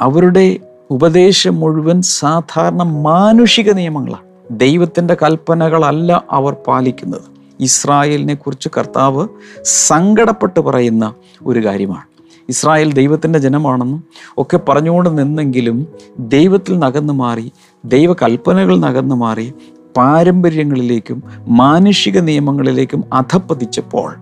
അവരുടെ 0.00 0.58
ഉപദേശം 0.90 1.60
മുഴുവൻ 1.60 2.02
സാധാരണ 2.02 2.82
മാനുഷിക 2.82 3.72
നിയമങ്ങളാണ്. 3.72 4.24
ദൈവത്തിന്റെ 4.50 5.16
കൽപ്പനകളല്ല 5.22 6.24
അവർ 6.30 6.52
പാലിക്കുന്നത്. 6.52 7.22
ഇസ്രായേലിനെ 7.60 8.34
കുറിച്ച് 8.34 8.68
കർത്താവ് 8.76 9.28
സങ്കടപ്പെട്ട് 9.62 10.60
പറയുന്ന 10.60 11.14
ഒരു 11.46 11.64
കാര്യമാണ്. 11.64 12.08
ഇസ്രായേൽ 12.48 12.92
ദൈവത്തിന്റെ 12.92 13.38
ജനമാണെന്നും 13.38 14.04
ഒക്കെ 14.38 14.56
പറഞ്ഞുകൊണ്ട് 14.56 15.18
നിന്നെങ്കിലും 15.18 15.86
ദൈവത്തിൽ 16.18 16.78
നകന്നു 16.78 17.12
മാറി 17.12 17.52
ദൈവകൽപ്പനകൾ 17.84 18.78
നകർന്നു 18.78 19.14
മാറി 19.14 19.52
പാരമ്പര്യങ്ങളിലേക്കും 19.96 21.22
മാനുഷിക 21.48 22.18
നിയമങ്ങളിലേക്കും 22.18 23.04
അധപ്പതിച്ചപ്പോൾ 23.12 24.16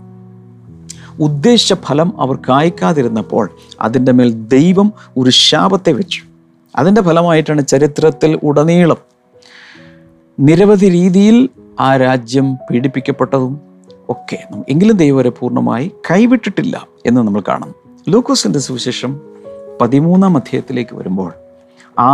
ഉദ്ദേശ 1.20 1.72
ഫലം 1.72 2.20
അവർ 2.20 2.36
കായ്ക്കാതിരുന്നപ്പോൾ 2.36 3.50
അതിന്റെ 3.80 4.12
മേൽ 4.12 4.32
ദൈവം 4.32 4.92
ഒരു 5.16 5.30
ശാപത്തെ 5.30 5.92
വെച്ചു. 5.92 6.22
അതിന്റെ 6.76 7.02
ഫലമായിട്ടാണ് 7.02 7.66
ചരിത്രത്തിൽ 7.66 8.38
ഉടനീളം 8.42 8.96
നിരവധി 10.40 10.88
രീതിയിൽ 10.88 11.48
ആ 11.80 11.96
രാജ്യം 11.96 12.54
പീഡിപ്പിക്കപ്പെട്ടതും 12.54 13.60
ഒക്കെ. 14.08 14.44
എങ്കിലും 14.68 14.96
ദൈവം 14.96 15.16
അവരെ 15.16 15.30
പൂർണമായി 15.30 15.92
കൈവിട്ടിട്ടില്ല 16.10 16.86
എന്ന് 17.06 17.20
നമ്മൾ 17.20 17.42
കാണുന്നു. 17.48 17.74
ലൂക്കോസിന്റെ 18.08 18.58
സുവിശേഷം 18.58 19.20
പതിമൂന്നാം 19.80 20.36
അധ്യായത്തിലേക്ക് 20.36 20.96
വരുമ്പോൾ 20.96 21.32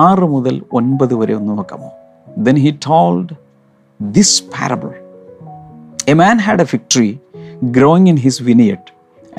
ആറ് 0.01 0.27
മുതൽ 0.35 0.57
ഒൻപത് 0.79 1.15
വരെ 1.21 1.35
ഒന്ന് 1.41 1.55
നോക്കാമോ 1.61 1.91
then 2.47 2.59
he 2.65 2.73
told 2.89 3.35
this 4.01 4.39
parable 4.55 4.93
a 6.13 6.17
man 6.23 6.39
had 6.47 6.65
a 6.67 6.69
fig 6.75 6.89
tree 6.97 7.09
growing 7.77 8.07
in 8.09 8.17
his 8.17 8.37
vineyard, 8.41 8.87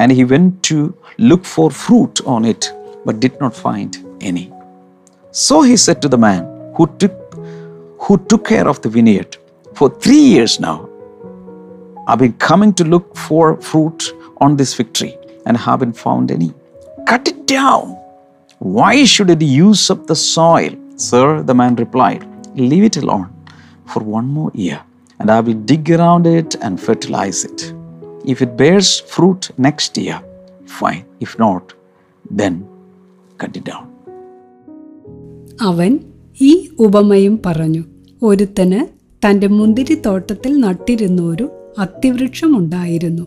and 0.01 0.11
he 0.11 0.23
went 0.23 0.63
to 0.63 0.95
look 1.29 1.43
for 1.53 1.65
fruit 1.83 2.21
on 2.25 2.45
it, 2.45 2.63
but 3.05 3.19
did 3.19 3.35
not 3.41 3.53
find 3.53 3.91
any. 4.21 4.45
So 5.31 5.55
he 5.61 5.75
said 5.75 6.01
to 6.03 6.09
the 6.13 6.17
man 6.17 6.43
who 6.75 6.85
took, 7.01 7.35
who 8.03 8.13
took 8.29 8.45
care 8.45 8.67
of 8.73 8.79
the 8.81 8.89
vineyard, 8.89 9.31
For 9.73 9.89
three 9.89 10.21
years 10.21 10.59
now, 10.59 10.87
I've 12.07 12.19
been 12.19 12.33
coming 12.33 12.73
to 12.75 12.83
look 12.83 13.15
for 13.17 13.57
fruit 13.59 14.13
on 14.37 14.55
this 14.55 14.73
fig 14.73 14.93
tree 14.93 15.17
and 15.45 15.57
haven't 15.57 15.93
found 15.93 16.29
any. 16.29 16.53
Cut 17.07 17.27
it 17.27 17.47
down. 17.47 17.97
Why 18.63 19.03
should 19.03 19.29
it 19.29 19.41
use 19.41 19.89
up 19.89 20.07
the 20.07 20.15
soil? 20.15 20.71
Sir, 20.95 21.43
the 21.43 21.53
man 21.53 21.75
replied, 21.75 22.23
Leave 22.55 22.85
it 22.85 22.95
alone 22.95 23.29
for 23.85 24.01
one 24.01 24.27
more 24.27 24.51
year, 24.53 24.79
and 25.19 25.29
I 25.29 25.41
will 25.41 25.59
dig 25.61 25.91
around 25.91 26.27
it 26.27 26.55
and 26.61 26.79
fertilize 26.79 27.43
it. 27.43 27.73
If 28.25 28.41
it 28.41 28.55
bears 28.55 29.01
fruit 29.01 29.51
next 29.57 29.97
year, 29.97 30.21
fine. 30.65 31.03
If 31.19 31.37
not, 31.37 31.73
then 32.25 32.53
cut 33.39 33.57
it 33.57 33.65
down. 33.65 33.85
അവൻ 35.61 35.91
ഈ 36.41 36.53
ഉപമയും 36.79 37.35
പറഞ്ഞു 37.41 37.83
ഒരുത്തന് 38.21 38.79
തന്റെ 39.25 39.47
മുന്തിരിത്തോട്ടത്തിൽ 39.47 40.59
നട്ടിരുന്ന 40.59 41.21
ഒരു 41.21 41.49
അത്തിവൃക്ഷമുണ്ടായിരുന്നു 41.79 43.25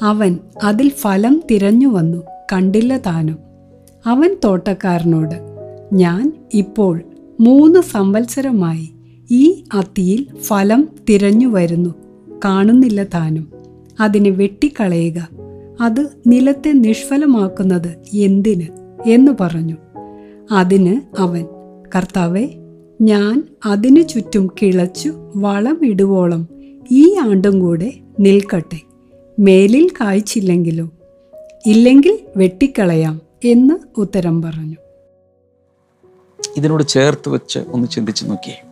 അവൻ 0.00 0.38
അതിൽ 0.62 0.88
ഫലം 0.90 1.42
തിരഞ്ഞു 1.50 1.88
വന്നു 1.88 2.22
കണ്ടില്ല 2.52 2.96
താനും 2.96 3.47
അവൻ 4.08 4.36
തോട്ടക്കാരനോട് 4.44 5.34
ഞാൻ 5.92 6.32
ഇപ്പോൾ 6.54 7.00
മൂന്ന് 7.40 7.80
സംവത്സരമായി 7.80 8.90
ഈ 9.30 9.64
അത്തിയിൽ 9.74 10.26
ഫലം 10.36 10.88
തിരഞ്ഞു 11.08 11.46
വരുന്നു. 11.46 11.94
കാണുന്നില്ല 12.44 13.02
താനും. 13.02 13.52
അതിനെ 14.00 14.30
വെട്ടിക്കളയുക. 14.30 15.28
അത് 15.80 16.08
നിലത്തെ 16.26 16.72
നിഷ്ഫലമാക്കുന്നത് 16.72 18.16
എന്തിന്? 18.16 18.66
എന്ന് 19.08 19.32
പറഞ്ഞു. 19.40 19.76
അതിന് 20.50 21.20
അവൻ 21.20 21.44
കർത്താവെ 21.96 22.48
ഞാൻ 23.00 23.42
അതിനു 23.66 24.02
ചുറ്റും 24.02 24.50
കിളച്ചു 24.62 25.12
വളമിടുവോളം 25.36 26.48
ഈ 26.92 27.16
ആണ്ടും 27.16 27.60
കൂടെ 27.60 27.92
നിൽക്കട്ടെ. 28.20 28.80
മേലിൽ 29.38 29.90
കായ്ച്ചില്ലെങ്കിലോ? 30.00 30.90
ഇല്ലെങ്കിൽ 31.66 32.18
വെട്ടിക്കളയാം. 32.36 33.27
എന്ന് 33.44 33.74
ഉത്തരം 33.96 34.42
പറഞ്ഞു. 34.42 34.76
ഇതിനോട് 36.56 36.82
ചേർത്ത് 36.82 37.28
വെച്ച് 37.28 37.58
ഒന്ന് 37.58 37.88
ചിന്തിച്ചു 37.88 38.24
നോക്കിയേ. 38.24 38.62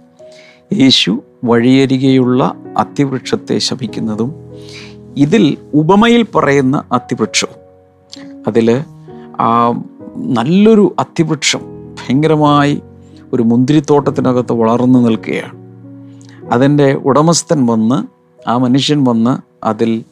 യേശു 0.83 1.23
വഴിയരികെയുള്ള 1.45 2.55
അത്തിവൃക്ഷത്തെ 2.77 3.59
ശപിക്കുന്നതും 3.59 4.35
ഇതിൽ 5.17 5.57
ഉപമയിൽ 5.75 6.23
പറയുന്ന 6.35 6.85
അത്തിവൃക്ഷവും 6.93 7.55
അതിൽ 8.47 8.85
നല്ലൊരു 10.17 10.95
അത്തിവൃക്ഷം 10.99 11.61
ഭയങ്കരമായി 11.95 12.83
ഒരു 13.33 13.43
മുന്തിരിത്തോട്ടത്തിനകത്ത് 13.43 14.53
വളർന്നു 14.53 14.99
നിൽക്കുകയാണ്. 14.99 15.57
അതിന്റെ 16.53 16.93
ഉടമസ്ഥൻ 16.93 17.67
വന്ന് 17.67 17.99
ആ 18.49 18.57
മനുഷ്യൻ 18.57 19.05
വന്ന് 19.05 19.67
അതിൽ 19.67 20.05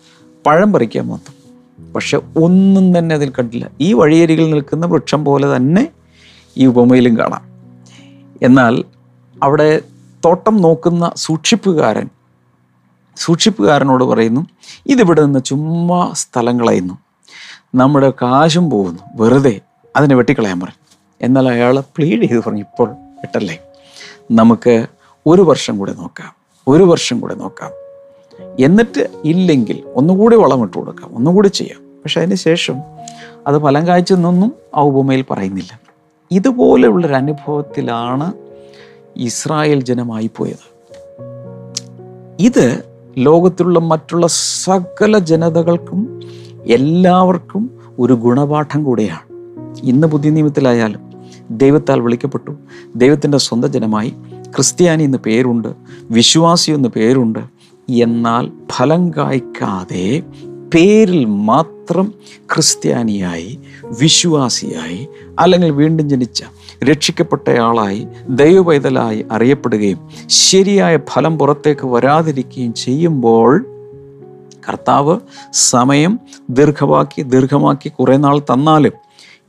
പഴം 0.47 0.73
പറിക്കാൻ 0.73 1.09
വന്നു. 1.09 1.34
പക്ഷെ 1.95 2.17
ഒന്നും 2.17 2.99
തന്നെ 2.99 3.15
അതിൽ 3.15 3.31
കണ്ടില്ല. 3.31 3.71
ഈ 3.81 3.93
വഴിയരികിൽ 3.93 4.51
നിൽക്കുന്ന 4.51 4.87
വൃക്ഷം 4.87 5.25
പോലെ 5.25 5.57
തന്നെ 5.57 5.89
ഈ 6.57 6.67
ഉപമയിലും 6.67 7.19
കാണാം. 7.19 7.43
എന്നാൽ 8.43 8.85
അവിടെ 9.43 9.81
തോട്ടം 10.25 10.57
നോക്കുന്ന 10.57 11.13
സൂക്ഷിപ്പുകാരൻ 11.17 12.09
സൂക്ഷിപ്പുകാരനോട് 13.17 14.05
പറയുന്നു 14.05 14.47
ഇതിവിടെ 14.87 15.23
നിന്ന് 15.23 15.41
ചുമ്മാ 15.45 16.11
സ്ഥലം 16.13 16.59
നമ്മുടെ 17.75 18.11
കാശും 18.11 18.71
പോകുന്നു. 18.71 19.01
വെറുതെ 19.15 19.61
അതിനെ 19.97 20.15
വെട്ടിക്കളയാൻ 20.15 20.61
പറയും 20.61 21.09
എന്നാൽ 21.23 21.49
അയാൾ 21.49 21.81
പ്ലീഡ് 21.81 22.23
ചെയ്ത് 22.23 22.45
പറഞ്ഞു 22.45 22.61
ഇപ്പോൾ 22.61 22.91
വെട്ടല്ലേ? 22.93 23.59
നമുക്ക് 24.31 24.87
ഒരു 25.27 25.43
വർഷം 25.43 25.79
കൂടെ 25.79 25.93
നോക്കാം. 25.93 26.33
ഒരു 26.69 26.83
വർഷം 26.83 27.21
കൂടെ 27.21 27.35
നോക്കാം. 27.35 27.71
എന്നിട്ട് 28.65 29.09
ഇല്ലെങ്കിൽ 29.25 29.83
ഒന്നുകൂടി 29.87 30.37
വളമിട്ട് 30.37 30.79
കൊടുക്കാം. 30.79 31.17
ഒന്നുകൂടി 31.17 31.49
ചെയ്യാം. 31.49 31.84
പക്ഷെ 32.05 32.21
അതിന് 32.21 32.35
ശേഷം 32.35 32.75
അത് 33.47 33.63
ഫലം 33.63 33.87
കാഴ്ചെന്നൊന്നും 33.87 34.53
ആ 34.77 34.81
ഉപമയിൽ 34.81 35.25
പറയുന്നില്ല. 35.31 35.81
ഇതുപോലെയുള്ളൊരു 36.31 37.15
അനുഭവത്തിലാണ് 37.15 38.33
ഇസ്രായേൽ 39.17 39.85
ജനമായി 39.85 40.31
പോയത്. 40.37 40.75
ഇത് 42.39 42.85
ലോകത്തിലുള്ള 43.19 43.79
മറ്റുള്ള 43.79 44.27
സകല 44.65 45.19
ജനതകൾക്കും 45.19 46.21
എല്ലാവർക്കും 46.67 47.79
ഒരു 47.99 48.13
ഗുണപാഠം 48.13 48.85
കൂടെയാണ്. 48.85 49.33
ഇന്ന് 49.83 50.07
പുതിയ 50.07 50.31
നിയമത്തിലായാലും 50.31 51.01
ദൈവത്താൽ 51.51 52.01
വിളിക്കപ്പെട്ടു. 52.01 52.57
ദൈവത്തിന്റെ 52.97 53.39
സ്വന്തം 53.39 53.73
ജനമായി 53.73 54.15
ക്രിസ്ത്യാനി 54.55 55.05
എന്ന് 55.05 55.19
പേരുണ്ട് 55.19 55.69
വിശ്വാസി 56.11 56.71
എന്ന് 56.71 56.89
പേരുണ്ട്. 56.89 57.39
എന്നാൽ 57.93 58.51
ഫലം 58.73 59.11
കായ്ക്കാതെ 59.11 60.23
പേരിൽ 60.75 61.25
മാത്രം 61.25 61.74
ക്രിസ്ത്യാനിയായി 62.37 63.59
വിശ്വാസിയായി 63.85 65.09
അല്ലെങ്കിൽ 65.41 65.71
വീണ്ടും 65.71 66.09
ജനിച്ച 66.09 66.45
രക്ഷിക്കപ്പെട്ടയാളായി 66.85 68.07
ദൈവപൈതലായി 68.29 69.27
അറിയപ്പെടുകയും 69.33 70.09
ശരിയായ 70.27 70.99
ഫലം 71.11 71.39
പുറത്തേക്ക് 71.39 71.87
വരാതിരിക്കുകയും 71.87 72.75
ചെയ്യുമ്പോൾ 72.75 73.67
കർത്താവ് 74.69 75.21
സമയം 75.53 76.21
ദീർഘമാക്കി 76.51 77.23
ദീർഘമാക്കി 77.23 77.89
കുറേ 77.89 78.17
നാൾ 78.17 78.39
തന്നാലും 78.39 78.93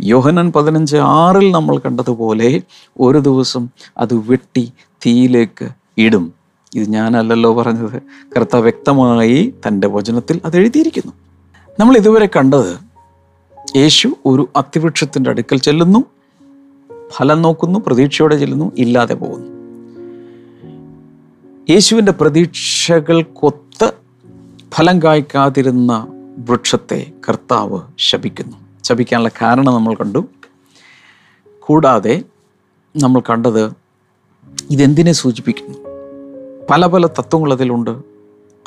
യോഹനൻ 0.01 0.51
പതിനഞ്ച് 0.51 0.98
ആറിൽ 0.98 1.51
നമ്മൾ 1.51 1.77
കണ്ടതുപോലെ 1.77 2.62
ഒരു 3.00 3.18
ദിവസം 3.18 3.70
അത് 3.98 4.13
വെട്ടി 4.13 4.74
തീയിലേക്ക് 5.06 5.70
ഇടും. 5.98 6.34
ഇത് 6.75 6.89
ഞാനല്ലല്ലോ 6.89 7.54
പറഞ്ഞത്. 7.54 8.01
കർത്താവ് 8.38 8.63
വ്യക്തമായി 8.63 9.54
തന്റെ 9.68 9.88
വചനത്തിൽ 9.88 10.42
അത് 10.46 10.58
എഴുതിയിരിക്കുന്നു. 10.58 11.12
നമ്മൾ 11.79 11.98
ഇതുവരെ 11.98 12.25
കണ്ടത് 12.25 12.77
യേശു 13.75 14.10
ഒരു 14.25 14.50
അത്തിവൃക്ഷത്തിന്റെ 14.55 15.29
അടുക്കൽ 15.29 15.58
ചെല്ലുന്നു 15.58 16.05
ഫലം 17.10 17.41
നോക്കുന്നു 17.41 17.79
പ്രതീക്ഷയോടെ 17.79 18.38
ചെല്ലുന്നു 18.38 18.72
ഇല്ലാതെ 18.77 19.13
പോകുന്നു. 19.13 19.48
യേശുവിന്റെ 21.70 22.12
പ്രതീക്ഷകൾക്കൊത്ത് 22.12 23.94
ഫലം 24.74 25.01
കായ്ക്കാതിരുന്ന 25.01 26.08
വൃക്ഷത്തെ 26.38 27.12
കർത്താവ് 27.29 27.79
ശപിക്കുന്നു. 27.98 28.58
ശപിക്കാനുള്ള 28.84 29.29
കാരണം 29.41 29.74
നമ്മൾ 29.74 29.96
കണ്ടു. 29.96 30.25
കൂടാതെ 31.60 32.24
നമ്മൾ 32.96 33.20
കണ്ടത് 33.20 33.74
ഇതെന്തിനെ 34.72 35.12
സൂചിപ്പിക്കുന്നു? 35.12 35.77
പല 36.70 36.86
പല 36.86 37.05
തത്വങ്ങൾ 37.05 37.53
അതിലുണ്ട്. 37.53 38.00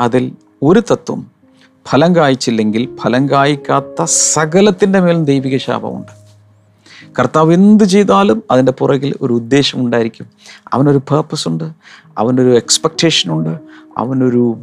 അതിൽ 0.01 0.33
ഒരു 0.63 0.81
തത്വം 0.81 1.38
ഫലം 1.87 2.17
കായ്ച്ചില്ലെങ്കിൽ 2.17 2.89
ഫലം 3.03 3.31
കായ്ക്കാത്ത 3.31 4.05
സകലത്തിന്റെ 4.05 5.01
മേലും 5.01 5.25
ദൈവിക 5.25 5.57
ശാപമുണ്ട്. 5.57 6.13
കർത്താവ് 7.19 7.55
എന്ത് 7.55 7.85
ചെയ്താലും 7.85 8.43
അതിന്റെ 8.51 8.73
പുറകിൽ 8.73 9.15
ഒരു 9.23 9.33
ഉദ്ദേശം 9.33 9.81
ഉണ്ടായിരിക്കും. 9.81 10.27
അവനൊരു 10.73 10.99
പേർപ്പസ് 10.99 11.49
ഉണ്ട് 11.49 11.71
അവനൊരു 12.19 12.57
എക്സ്പെക്റ്റേഷൻ 12.57 13.33
ഉണ്ട് 13.33 13.59
അവനൊരു 13.99 14.57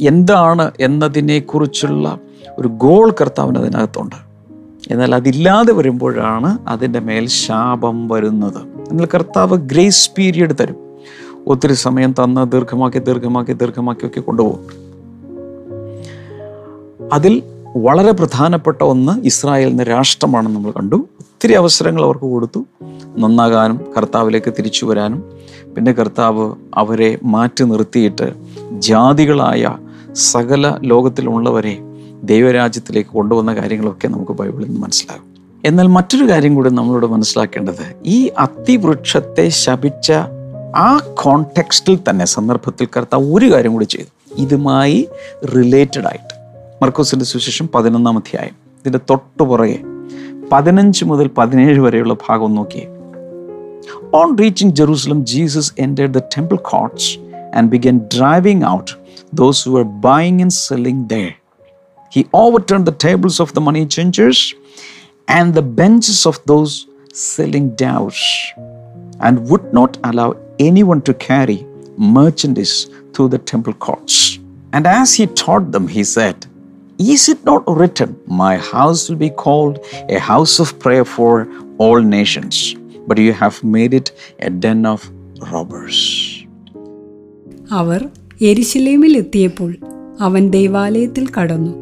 എന്താണ് 0.00 0.70
എന്നതിനെക്കുറിച്ചുള്ള 0.80 2.18
ഒരു 2.58 2.68
ഗോൾ 2.68 3.14
കർത്താവിന് 3.20 3.58
അതിനകത്തുണ്ട്. 3.58 4.16
എന്നാൽ 4.90 5.14
അതില്ലാതെ 5.14 5.72
വരുമ്പോഴാണ് 5.72 6.58
അതിന്റെ 6.68 7.00
മേൽ 7.00 7.26
ശാപം 7.26 8.08
വരുന്നത്. 8.08 8.60
എന്നാൽ 8.90 9.08
കർത്താവ് 9.14 9.56
ഗ്രേസ് 9.56 10.10
പീരിയഡ് 10.18 10.54
തരും. 10.60 10.76
ഒത്തിരി 11.46 11.72
സമയം 11.72 12.12
തന്ന് 12.12 12.52
ദീർഘമാക്കി 12.52 12.98
ദീർഘമാക്കി 12.98 13.52
ദീർഘമാക്കി 13.52 14.06
ഒക്കെ 14.06 14.20
കൊണ്ടുപോകും. 14.20 14.83
അതിൽ 17.12 17.42
വളരെ 17.76 18.12
പ്രധാനപ്പെട്ട 18.12 18.82
ഒന്ന് 18.82 19.24
ഇസ്രായേൽ 19.24 19.68
എന്ന 19.68 19.82
രാഷ്ട്രമാണെന്ന് 19.82 20.56
നമ്മൾ 20.56 20.70
കണ്ടു. 20.70 20.96
ഒത്തിരി 20.96 21.52
അവസരങ്ങൾ 21.52 22.04
അവർക്ക് 22.04 22.24
കൊടുത്തു. 22.24 22.64
നന്നാകാനും 23.18 23.80
കർത്താവിലേക്ക് 23.96 24.52
തിരിച്ചു 24.52 24.86
വരാനും. 24.86 25.32
പിന്നെ 25.76 25.92
കർത്താവ് 25.92 26.54
അവരെ 26.74 27.18
മാറ്റി 27.24 27.64
നിർത്തിയിട്ട് 27.64 28.32
ജാതികളായ 28.72 29.76
സകല 30.14 30.78
ലോകത്തിലുള്ളവരെ 30.84 31.78
ദൈവരാജ്യത്തിലേക്ക് 32.24 33.10
കൊണ്ടുവന്ന 33.10 33.54
കാര്യങ്ങളൊക്കെ 33.54 34.08
നമുക്ക് 34.08 34.32
ബൈബിളിൽ 34.32 34.66
നിന്ന് 34.66 34.80
മനസ്സിലാകും. 34.80 35.34
എന്നാൽ 35.64 35.86
മറ്റൊരു 35.86 36.30
കാര്യം 36.30 36.54
കൂടി 36.54 36.70
നമ്മളോട് 36.70 37.06
മനസ്സിലാക്കേണ്ടത് 37.06 37.94
ഈ 38.06 38.30
അത്തിവൃക്ഷത്തെ 38.38 39.48
ശപിച്ച 39.48 40.12
ആ 40.76 41.00
കോണ്ടെക്സ്റ്റിൽ 41.14 41.98
തന്നെ 42.10 42.24
സന്ദർഭത്തിൽ 42.24 42.88
കർത്താവ് 42.96 43.34
ഒരു 43.34 43.52
കാര്യം 43.52 43.72
കൂടി 43.72 43.84
ചെയ്തു. 43.84 44.40
ഇതുമായി 44.40 45.08
റിലേറ്റഡ് 45.56 46.06
ആയിട്ട്. 46.06 46.33
മർക്കോസിന്റെ 46.82 47.26
സുവിശേഷം 47.30 47.66
പതിനൊന്നാം 47.74 48.16
അധ്യായം 48.20 48.56
ഇതിന്റെ 48.78 49.00
തൊട്ടു 49.10 49.42
പുറകെ 49.50 49.78
പതിനഞ്ച് 50.52 51.04
മുതൽ 51.10 51.28
പതിനേഴ് 51.38 51.80
വരെയുള്ള 51.84 52.14
ഭാഗം 52.24 52.50
നോക്കിയേ 52.58 52.86
on 54.20 54.30
reaching 54.42 54.74
Jerusalem 54.78 55.20
Jesus 55.32 55.70
entered 55.84 56.12
the 56.18 56.24
temple 56.36 56.60
courts 56.70 57.06
and 57.56 57.64
began 57.74 57.96
driving 58.16 58.60
out 58.70 58.88
those 59.40 59.58
who 59.62 59.72
were 59.76 59.88
buying 60.08 60.36
and 60.44 60.52
selling 60.66 60.98
there. 61.12 61.34
He 62.14 62.22
overturned 62.42 62.86
the 62.90 62.96
tables 63.06 63.36
of 63.44 63.50
the 63.56 63.62
money 63.68 63.84
changers 63.96 64.40
and 65.28 65.48
the 65.58 65.64
benches 65.80 66.20
of 66.30 66.36
those 66.50 66.72
selling 67.26 67.66
doves, 67.84 68.22
and 69.20 69.48
would 69.50 69.66
not 69.72 69.92
allow 70.08 70.28
anyone 70.60 71.00
to 71.08 71.14
carry 71.28 71.58
merchandise 72.16 72.76
through 73.12 73.28
the 73.28 73.42
temple 73.52 73.76
courts. 73.86 74.16
And 74.72 74.86
as 74.86 75.14
he 75.14 75.26
taught 75.42 75.66
them, 75.74 75.86
he 75.88 76.04
said, 76.16 76.38
Is 77.02 77.32
it 77.32 77.50
not 77.50 77.74
written, 77.78 78.08
My 78.32 78.56
house 78.56 79.12
will 79.12 79.22
be 79.22 79.28
called 79.28 79.76
a 80.02 80.36
house 80.36 80.60
of 80.60 80.66
prayer 80.66 81.02
for 81.02 81.44
all 81.82 82.04
nations, 82.04 82.80
but 83.08 83.18
you 83.18 83.30
have 83.30 83.76
made 83.76 83.94
it 83.94 84.04
a 84.48 84.52
den 84.52 84.78
of 84.78 84.98
robbers? 85.52 85.98
അവർ 87.70 88.08
എരിശിലേമിൽ 88.40 89.16
എത്തിയപ്പോൾ 89.16 89.76
അവൻ 90.20 90.50
ദൈവാലയത്തിൽ 90.50 91.28
കടന്നു. 91.28 91.72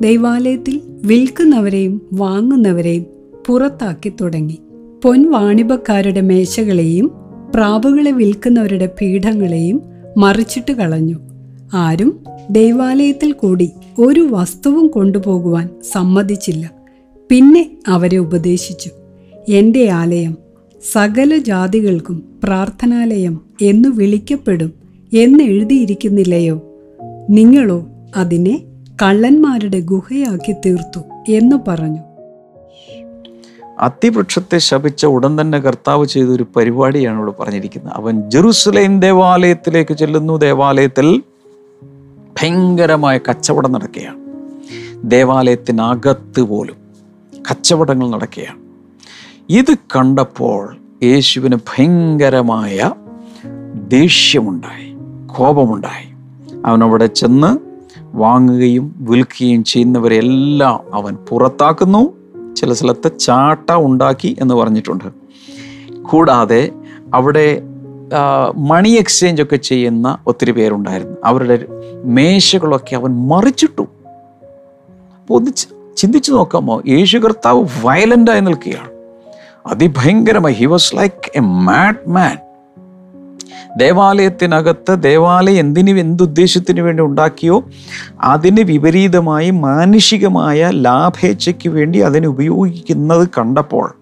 ദൈവാലയത്തിൽ 0.00 0.80
വിൽക്കുന്നവരെയും 1.04 2.02
വാങ്ങുന്നവരെയും 2.12 3.06
പുറത്താക്കി 3.46 4.08
തുടങ്ങി. 4.08 4.60
പൊൻവാണിഭക്കാരുടെ 5.04 6.20
മേശകളെയും 6.20 7.10
പ്രാവുകളെ 7.54 8.10
വിൽക്കുന്നവരുടെ 8.10 8.86
പീഠങ്ങളെയും 9.00 9.82
മറിച്ചിട്ട് 10.16 10.72
കളഞ്ഞു. 10.72 11.29
ആരും 11.74 12.24
ദൈവാലയത്തിൽ 12.50 13.32
കൂടി 13.32 13.70
ഒരു 13.98 14.28
വസ്തുവും 14.30 14.86
കൊണ്ടുപോകുവാൻ 14.88 15.68
സമ്മതിച്ചില്ല. 15.92 16.70
പിന്നെ 17.30 17.70
അവരെ 17.88 18.16
ഉപദേശിച്ചു. 18.16 18.90
എന്റെ 19.48 19.90
ആലയം 19.90 20.36
സകല 20.92 21.36
ജാതികൾക്കും 21.36 22.40
പ്രാർത്ഥനാലയം 22.44 23.40
എന്നു 23.62 23.88
വിളിക്കപ്പെടും 23.88 24.72
എന്ന് 25.16 25.44
എഴുതിയിരിക്കുന്നില്ലയോ? 25.44 26.60
നിങ്ങളോ 27.30 27.86
അതിനെ 28.16 28.62
കള്ളന്മാരുടെ 29.02 29.80
ഗുഹയാക്കി 29.80 30.52
തീർത്തു 30.52 31.00
എന്ന് 31.28 31.56
പറഞ്ഞു. 31.68 31.98
അത്തിവൃക്ഷത്തെ 33.80 34.58
ശപിച്ച 34.58 35.06
ഉടൻ 35.06 35.40
തന്നെ 35.40 35.58
കർത്താവ് 35.58 36.06
ചെയ്ത 36.06 36.26
ഒരു 36.26 36.46
പരിപാടിയാണ് 36.56 37.18
ഇവിടെ 37.18 37.32
പറഞ്ഞിരിക്കുന്നത്. 37.40 37.92
അവൻ 37.96 38.30
ജെറുസലേം 38.30 39.00
ദേവാലയത്തിലേക്ക് 39.00 39.94
ചെല്ലുന്നു. 39.94 40.36
ദേവാലയത്തിൽ 40.36 41.22
ഭയങ്കരമായ 42.42 43.18
കച്ചവടം 43.18 43.72
നടക്കുകയാണ്. 43.72 44.18
ദേവാലയത്തിനകത്ത് 45.10 46.40
പോലും 46.40 46.74
കച്ചവടങ്ങൾ 47.50 48.10
നടക്കുകയാണ്. 48.10 48.58
ഇത് 49.48 49.74
കണ്ടപ്പോൾ 49.74 50.76
യേശുവിന് 51.02 51.56
ഭയങ്കരമായ 51.56 52.92
ദേഷ്യമുണ്ടായി 53.88 54.96
കോപമുണ്ടായി. 55.26 56.12
അവനവിടെ 56.66 57.06
ചെന്ന് 57.06 57.58
വാങ്ങുകയും 58.00 58.94
വിൽക്കുകയും 58.98 59.64
ചെയ്യുന്നവരെല്ലാം 59.64 60.94
അവൻ 60.94 61.14
പുറത്താക്കുന്നു. 61.14 62.12
ചില 62.56 62.72
സ്ഥലത്ത് 62.72 63.18
ചാട്ട 63.18 63.72
ഉണ്ടാക്കി 63.72 64.36
എന്ന് 64.40 64.54
പറഞ്ഞിട്ടുണ്ട്. 64.54 65.04
കൂടാതെ 66.02 66.72
അവിടെ 67.14 67.62
മണി 68.56 68.88
എക്സ്ചേഞ്ച് 68.88 69.42
ഒക്കെ 69.42 69.56
ചെയ്യുന്ന 69.56 70.18
ഒത്തിരി 70.26 70.50
പേരുണ്ടായിരുന്നു. 70.50 71.16
അവരുടെ 71.24 71.66
മേശകളൊക്കെ 72.04 72.96
അവൻ 72.96 73.28
മറിച്ചിട്ടു. 73.28 73.82
അപ്പോൾ 73.82 75.34
ഒന്ന് 75.34 75.50
ചിന്തിച്ചു 75.96 76.32
നോക്കാമോ? 76.32 76.82
യേശു 76.88 77.18
കർത്താവ് 77.18 77.64
വയലന്റായി 77.82 78.40
നിൽക്കുകയാണ്. 78.40 78.90
അതിഭയങ്കരമായി. 79.66 80.54
He 80.54 80.64
was 80.64 80.96
like 80.96 81.30
a 81.36 81.40
mad 81.40 82.10
man 82.10 82.38
ദേവാലയത്തിനകത്ത് 83.76 85.02
ദേവാലയം 85.02 85.60
എന്തിനു 85.60 86.00
എന്തുദ്ദേശത്തിന് 86.00 86.80
വേണ്ടി 86.80 87.02
ഉണ്ടാക്കിയോ? 87.02 87.64
അതിന് 88.20 88.60
വിപരീതമായി 88.60 89.50
മാനുഷികമായ 89.50 90.70
ലാഭേച്ഛയ്ക്ക് 90.70 91.68
വേണ്ടി 91.68 91.98
അതിനെ 91.98 92.28
ഉപയോഗിക്കുന്നത് 92.28 93.28
കണ്ടപ്പോൾ 93.38 93.94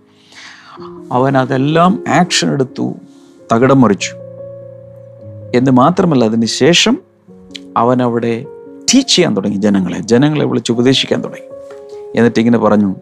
അവൻ 1.12 1.38
അതെല്ലാം 1.38 2.04
ആക്ഷൻ 2.08 2.52
എടുത്തു. 2.52 2.94
തകിടം 3.52 3.80
മറിച്ചു. 3.80 4.12
എന്ന് 5.54 5.70
മാത്രമല്ല 5.70 6.24
അതിന് 6.24 6.46
ശേഷം 6.46 7.02
അവൻ 7.76 8.02
അവിടെ 8.02 8.44
ടീച്ച് 8.94 9.16
ചെയ്യാൻ 9.16 9.36
തുടങ്ങി 9.36 9.56
ജനങ്ങളെ. 9.56 9.98
ജനങ്ങളെ 9.98 10.44
വിളിച്ച് 10.44 10.72
ഉപദേശിക്കാൻ 10.72 11.20
തുടങ്ങി. 11.20 11.58
എന്നിട്ട് 12.16 12.38
ഇങ്ങനെ 12.38 12.58
പറഞ്ഞു 12.58 12.94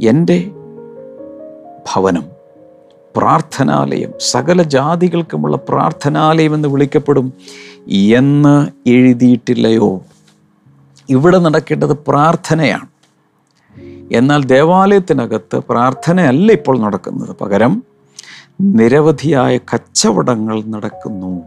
എന്റെ 0.00 0.50
ഭവനം 1.94 2.24
പ്രാർത്ഥനാലയം 3.16 4.12
സകല 4.20 4.62
ജാതികൾക്കുമുള്ള 4.62 5.58
പ്രാർത്ഥനാലയം 5.68 6.54
എന്ന് 6.54 6.68
വിളിക്കപ്പെടും 6.68 7.32
എന്ന് 7.88 8.66
എഴുതിയിട്ടില്ലയോ? 8.88 10.00
ഇവിടെ 11.10 11.38
നടക്കേണ്ടത് 11.38 11.98
പ്രാർത്ഥനയാണ്. 12.08 12.88
എന്നാൽ 14.12 14.44
ദേവാലയത്തിനകത്ത് 14.44 15.56
പ്രാർത്ഥനയല്ല 15.68 16.52
ഇപ്പോൾ 16.52 16.78
നടക്കുന്നത്. 16.78 17.36
പകരം 17.40 17.82
നിരവധിയായ 18.60 19.58
കച്ചവടങ്ങൾ 19.58 20.62
നടക്കുന്നു. 20.62 21.42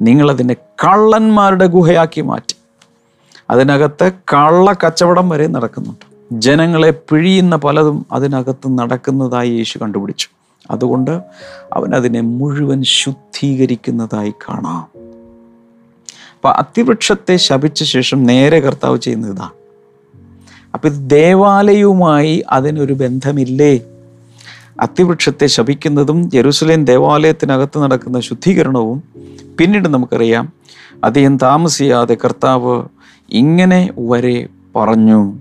നിങ്ങളതിനെ 0.00 0.54
കള്ളന്മാരുടെ 0.54 1.66
ഗുഹയാക്കി 1.66 2.20
മാറ്റി. 2.20 2.56
അതിനകത്ത് 3.50 4.12
കള്ള 4.12 4.72
കച്ചവടം 4.72 5.28
വരെ 5.28 5.46
നടക്കുന്നുണ്ട് 5.46 6.06
ജനങ്ങളെ 6.32 6.90
പിഴിയുന്ന 6.90 7.56
പലതും 7.56 8.06
അതിനകത്ത് 8.12 8.68
നടക്കുന്നതായി 8.68 9.50
യേശു 9.50 9.78
കണ്ടുപിടിച്ചു. 9.78 10.28
അതുകൊണ്ട് 10.70 11.10
അവൻ 11.72 11.94
അതിനെ 11.94 12.20
മുഴുവൻ 12.20 12.82
ശുദ്ധീകരിക്കുന്നതായി 12.82 14.30
കാണാം. 14.30 14.88
അപ്പൊ 16.34 16.48
അതിവൃക്ഷത്തെ 16.48 17.36
ശപിച്ച 17.36 17.82
ശേഷം 17.82 18.22
നേരെ 18.22 18.60
കർത്താവ് 18.60 18.98
ചെയ്യുന്നത് 18.98 19.32
ഇതാണ് 19.32 19.50
അപ്പൊ 20.74 20.88
ഇത് 20.88 21.10
ദേവാലയവുമായി 21.10 22.44
അതിനൊരു 22.50 22.92
ബന്ധമില്ലേ? 22.92 23.80
അത്തിവൃക്ഷത്തെ 24.80 25.46
ശപിക്കുന്നതും 25.46 26.30
ജെറുസലേം 26.30 26.84
ദേവാലയത്തിനകത്ത് 26.84 27.78
നടക്കുന്ന 27.78 28.20
ശുദ്ധീകരണവും 28.20 29.02
പിന്നീട് 29.58 29.88
നമുക്കറിയാം 29.88 30.52
അധികം 31.04 31.36
താമസിയാതെ 31.36 32.16
കർത്താവ് 32.24 32.82
ഇങ്ങനെ 33.30 33.90
വരെ 33.98 34.46
പറഞ്ഞു 34.76 35.32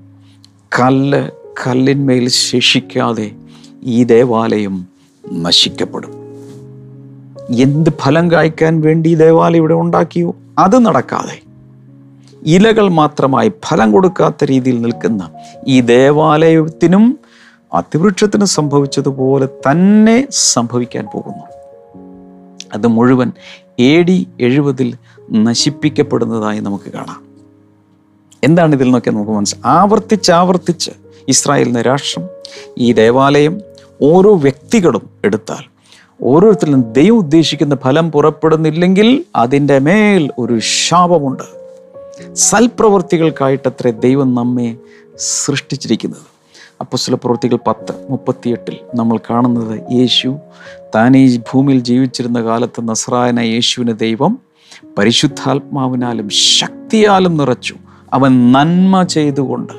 കല്ല് 0.79 1.29
കല്ലിന്മേൽ 1.67 2.29
ശേഷിക്കാതെ 2.29 3.31
ഈ 3.83 4.03
ദേവാലയം 4.03 4.87
നശിക്കപ്പെടും. 5.33 6.13
എന്ത് 7.55 7.89
ഫലം 8.01 8.31
കായ്ക്കാൻ 8.31 8.81
വേണ്ടി 8.81 9.15
ദേവാലയം 9.15 9.57
ഇവിടെ 9.57 9.73
ഉണ്ടാക്കിയോ? 9.73 10.35
അത് 10.57 10.85
നടക്കാതെ. 10.85 11.41
ഇലകൾ 12.45 12.89
മാത്രമായി 12.89 13.51
ഫലം 13.65 13.91
കൊടുക്കാത്ത 13.91 14.43
രീതിയിൽ 14.43 14.81
നിൽക്കുന്ന 14.81 15.29
ഈ 15.67 15.81
ദേവാലയത്തിനും 15.81 17.19
അതിവൃക്ഷത്തിന് 17.75 18.45
സംഭവിച്ചതുപോലെ 18.45 19.45
തന്നെ 19.45 20.27
സംഭവിക്കാൻ 20.31 21.07
പോകുന്നു. 21.13 21.45
അത് 22.73 22.87
മുഴുവൻ 22.87 23.31
എ 23.79 24.01
ഡി 24.01 24.27
എഴുപതിൽ 24.39 24.93
നശിപ്പിക്കപ്പെടുന്നതായി 25.31 26.59
നമുക്ക് 26.59 26.91
കാണാം. 26.91 27.25
എന്താണ് 28.43 28.75
ഇതിൽ 28.75 28.83
നിന്നൊക്കെ 28.83 29.11
നമുക്ക് 29.11 29.31
മനസ്സിലാക്കാം 29.31 29.73
ആവർത്തിച്ച് 29.73 30.31
ആവർത്തിച്ച് 30.31 30.91
ഇസ്രായേൽ 31.27 31.81
രാഷ്ട്രം 31.81 32.29
ഈ 32.77 32.93
ദേവാലയം 32.93 33.61
ഓരോ 34.01 34.35
വ്യക്തികളും 34.35 35.09
എടുത്താൽ 35.25 35.63
ഓരോരുത്തരിലും 36.21 36.93
ദൈവം 36.93 37.17
ഉദ്ദേശിക്കുന്ന 37.17 37.75
ഫലം 37.75 38.11
പുറപ്പെടുന്നില്ലെങ്കിൽ 38.11 39.25
അതിന്റെ 39.35 39.79
മേൽ 39.79 40.31
ഒരു 40.39 40.59
ശാപമുണ്ട്. 40.59 41.43
സൽപ്രവർത്തികൾക്കായിട്ടത്രേ 42.33 43.91
ദൈവം 43.91 44.35
നമ്മെ 44.35 44.75
സൃഷ്ടിച്ചിരിക്കുന്നത്. 45.17 46.34
അപ്പസ്വല 46.81 47.15
പ്രവൃത്തികൾ 47.15 47.59
പത്ത് 47.67 48.07
മുപ്പത്തിയെട്ടിൽ 48.09 48.77
നമ്മൾ 48.95 49.17
കാണുന്നത് 49.17 49.81
യേശു 49.91 50.37
താൻ 50.95 51.17
ഈ 51.17 51.37
ഭൂമിയിൽ 51.37 51.79
ജീവിച്ചിരുന്ന 51.79 52.43
കാലത്ത് 52.43 52.89
നസ്രായന 52.89 53.39
യേശുവിന് 53.39 53.99
ദൈവം 53.99 54.39
പരിശുദ്ധാത്മാവിനാലും 54.97 56.29
ശക്തിയാലും 56.29 57.37
നിറച്ചു. 57.37 57.75
അവൻ 58.13 58.51
നന്മ 58.51 59.03
ചെയ്തുകൊണ്ട് 59.03 59.73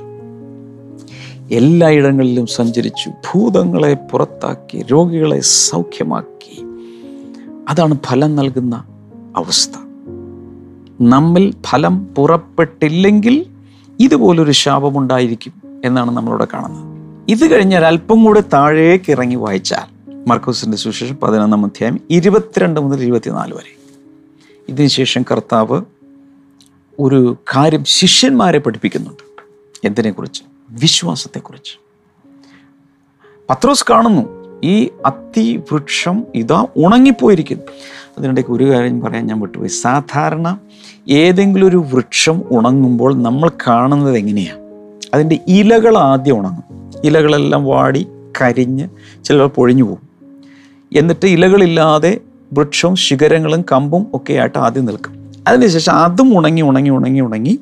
എല്ലായിടങ്ങളിലും 1.54 2.46
സഞ്ചരിച്ചു 2.46 3.10
ഭൂതങ്ങളെ 3.10 3.94
പുറത്താക്കി 3.94 4.82
രോഗികളെ 4.82 5.40
സൗഖ്യമാക്കി. 5.40 6.62
അതാണ് 7.68 7.98
ഫലം 8.06 8.36
നൽകുന്ന 8.36 8.84
അവസ്ഥ. 9.36 9.78
നമ്മിൽ 11.00 11.54
ഫലം 11.66 12.04
പുറപ്പെട്ടില്ലെങ്കിൽ 12.04 13.46
ഇതുപോലൊരു 14.00 14.52
ശാപമുണ്ടായിരിക്കും. 14.52 15.55
എന്നാണ് 15.84 16.10
നമ്മളിവിടെ 16.10 16.46
കാണുന്നത്. 16.54 16.96
ഇത് 17.28 17.52
കഴിഞ്ഞാൽ 17.52 17.84
അല്പം 17.84 18.24
കൂടെ 18.24 18.40
താഴേക്ക് 18.40 19.10
ഇറങ്ങി 19.10 19.34
വായിച്ചാൽ 19.34 19.96
മർക്കോസിന്റെ 20.26 20.76
സുവിശേഷം 20.76 21.16
പതിനൊന്നാം 21.16 21.64
അധ്യായം 21.64 22.00
ഇരുപത്തിരണ്ട് 22.10 22.80
മുതൽ 22.80 23.02
ഇരുപത്തിനാല് 23.02 23.54
വരെ. 23.54 23.76
ഇതിനുശേഷം 24.68 25.24
കർത്താവ് 25.30 25.82
ഒരു 26.98 27.36
കാര്യം 27.56 27.84
ശിഷ്യന്മാരെ 27.84 28.58
പഠിപ്പിക്കുന്നുണ്ട്. 28.58 29.22
എന്തിനെക്കുറിച്ച്? 29.86 30.42
വിശ്വാസത്തെക്കുറിച്ച്. 30.70 31.78
പത്രോസ് 33.50 33.84
കാണുന്നു 33.90 34.46
ഈ 34.64 34.90
അത്തിവൃക്ഷം 35.06 36.26
ഇതാ 36.34 36.66
ഉണങ്ങിപ്പോയിരിക്കുന്നു. 36.76 37.64
അതിനിടയ്ക്ക് 38.18 38.50
ഒരു 38.50 38.64
കാര്യം 38.64 39.00
പറയാൻ 39.00 39.26
ഞാൻ 39.26 39.40
വിട്ടുപോയി. 39.40 39.68
സാധാരണ 39.68 40.58
ഏതെങ്കിലും 41.08 41.68
ഒരു 41.68 41.76
വൃക്ഷം 41.76 42.42
ഉണങ്ങുമ്പോൾ 42.50 43.22
നമ്മൾ 43.22 43.50
കാണുന്നത് 43.68 44.16
എങ്ങനെയാണ് 44.16 44.65
അതിന്റെ 45.16 45.40
ഇലകൾ 45.48 45.98
ആദ്യം 45.98 46.38
ഉണങ്ങും. 46.38 46.90
ഇലകളെല്ലാം 47.04 47.64
വാടി 47.64 48.06
കരിഞ്ഞ് 48.40 48.88
ചിലപ്പോൾ 49.24 49.46
പൊഴിഞ്ഞു 49.46 49.84
പോകും. 49.84 50.08
എന്നിട്ട് 50.96 51.26
ഇലകളില്ലാതെ 51.26 52.20
വൃക്ഷവും 52.52 52.96
ശിഖരങ്ങളും 52.96 53.64
കമ്പും 53.72 54.06
ഒക്കെ 54.14 54.32
ആയിട്ട് 54.32 54.58
ആദ്യം 54.58 54.84
നിൽക്കും. 54.84 55.32
അതിനുശേഷം 55.48 55.92
അതും 55.92 56.38
ഉണങ്ങി 56.38 56.62
ഉണങ്ങി 56.62 56.90
ഉണങ്ങി 56.90 57.20
ഉണങ്ങി 57.20 57.58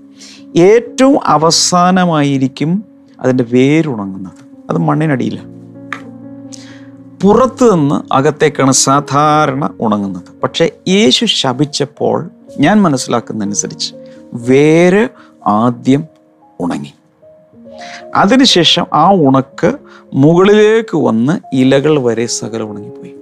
ഏറ്റവും 0.57 1.19
അവസാനമായിരിക്കും 1.25 2.85
അതിന്റെ 3.21 3.45
വേരുണങ്ങുന്നത്. 3.53 4.45
അത് 4.71 4.79
മണ്ണിനടിയിലാണ് 4.79 5.55
പുറത്ത് 7.23 7.75
നിന്ന് 7.75 8.15
അകത്തേക്കാണ് 8.15 8.73
സാധാരണ 8.73 9.71
ഉണങ്ങുന്നത്. 9.81 10.41
പക്ഷേ 10.43 10.71
യേശു 10.89 11.25
ശപിച്ചപ്പോൾ 11.25 12.31
ഞാൻ 12.61 12.83
മനസ്സിലാക്കുന്നതനുസരിച്ച് 12.83 13.95
വേര് 14.33 15.09
ആദ്യം 15.47 16.05
ഉണങ്ങി. 16.61 16.93
അതിനുശേഷം 18.15 18.87
ആ 18.93 19.13
ഉണക്ക് 19.13 19.73
മുകളിലേക്ക് 20.15 20.97
വന്ന് 20.97 21.57
ഇലകൾ 21.57 21.99
വരെ 21.99 22.27
സകല 22.27 22.63
ഉണങ്ങിപ്പോയി. 22.63 23.15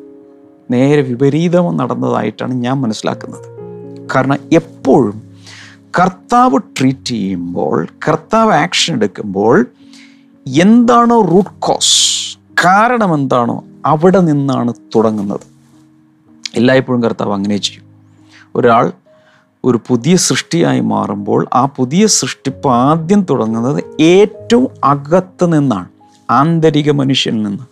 നേരെ 0.70 1.02
വിപരീതം 1.02 1.76
നടന്നതായിട്ടാണ് 1.76 2.54
ഞാൻ 2.54 2.80
മനസ്സിലാക്കുന്നത്. 2.80 3.46
കാരണം 4.14 4.38
എപ്പോഴും 4.52 5.22
കർത്താവ് 6.00 6.58
ട്രീറ്റ് 6.80 7.06
ചെയ്യുമ്പോൾ 7.06 7.86
കർത്താവ് 8.08 8.52
ആക്ഷൻ 8.52 8.94
എടുക്കുമ്പോൾ 8.94 9.66
എന്താണോ 10.58 11.20
റൂട്ട് 11.20 11.50
കോസ് 11.58 12.02
കാരണം 12.64 13.14
എന്താണോ 13.14 13.64
അവിടെ 13.86 14.20
നിന്നാണ് 14.20 14.74
തുടങ്ങുന്നത്. 14.96 15.40
എല്ലായ്പ്പോഴും 16.54 17.02
കർത്താവ് 17.02 17.32
അങ്ങനെ 17.32 17.56
ചെയ്യും. 17.56 17.84
ഒരാൾ 18.54 18.92
ഒരു 19.64 19.80
പുതിയ 19.88 20.16
സൃഷ്ടിയായി 20.16 20.80
മാറുമ്പോൾ 20.80 21.48
ആ 21.54 21.64
പുതിയ 21.64 22.06
സൃഷ്ടിപ്പ് 22.06 22.68
ആദ്യം 22.68 23.26
തുടങ്ങുന്നത് 23.30 23.84
ഏറ്റവും 24.00 24.68
അകത്ത് 24.84 25.52
നിന്നാണ് 25.52 25.88
ആന്തരിക 26.30 26.90
മനുഷ്യനിൽ 26.90 27.42
നിന്ന്. 27.42 27.62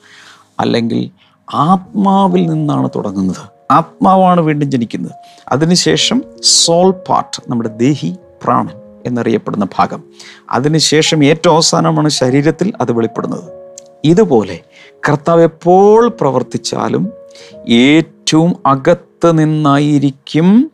അല്ലെങ്കിൽ 0.60 1.10
ആത്മാവിൽ 1.54 2.46
നിന്നാണ് 2.46 2.90
തുടങ്ങുന്നത്. 2.96 3.72
ആത്മാവാണ് 3.72 4.40
വീണ്ടും 4.40 4.70
ജനിക്കുന്നത്. 4.70 5.12
അതിനുശേഷം 5.48 6.22
സോൾ 6.42 6.90
പാർട്ട് 6.90 7.42
നമ്മുടെ 7.48 7.68
ദേഹി 7.76 8.16
പ്രാണൻ 8.44 8.76
എന്നറിയപ്പെടുന്ന 9.06 9.66
ഭാഗം. 9.78 10.02
അതിനുശേഷം 10.50 11.24
ഏറ്റവും 11.24 11.54
അവസാനമാണ് 11.54 12.08
ശരീരത്തിൽ 12.08 12.72
അത് 12.80 12.92
വെളിപ്പെടുന്നത്. 12.92 13.60
ഇതുപോലെ 14.04 14.60
കർത്താവ് 15.08 15.42
എപ്പോൾ 15.42 16.08
പ്രവർത്തിച്ചാലും 16.08 17.12
ഏറ്റവും 17.68 18.56
അകത്ത് 18.66 19.38
നിന്നായിരിക്കും 19.38 20.70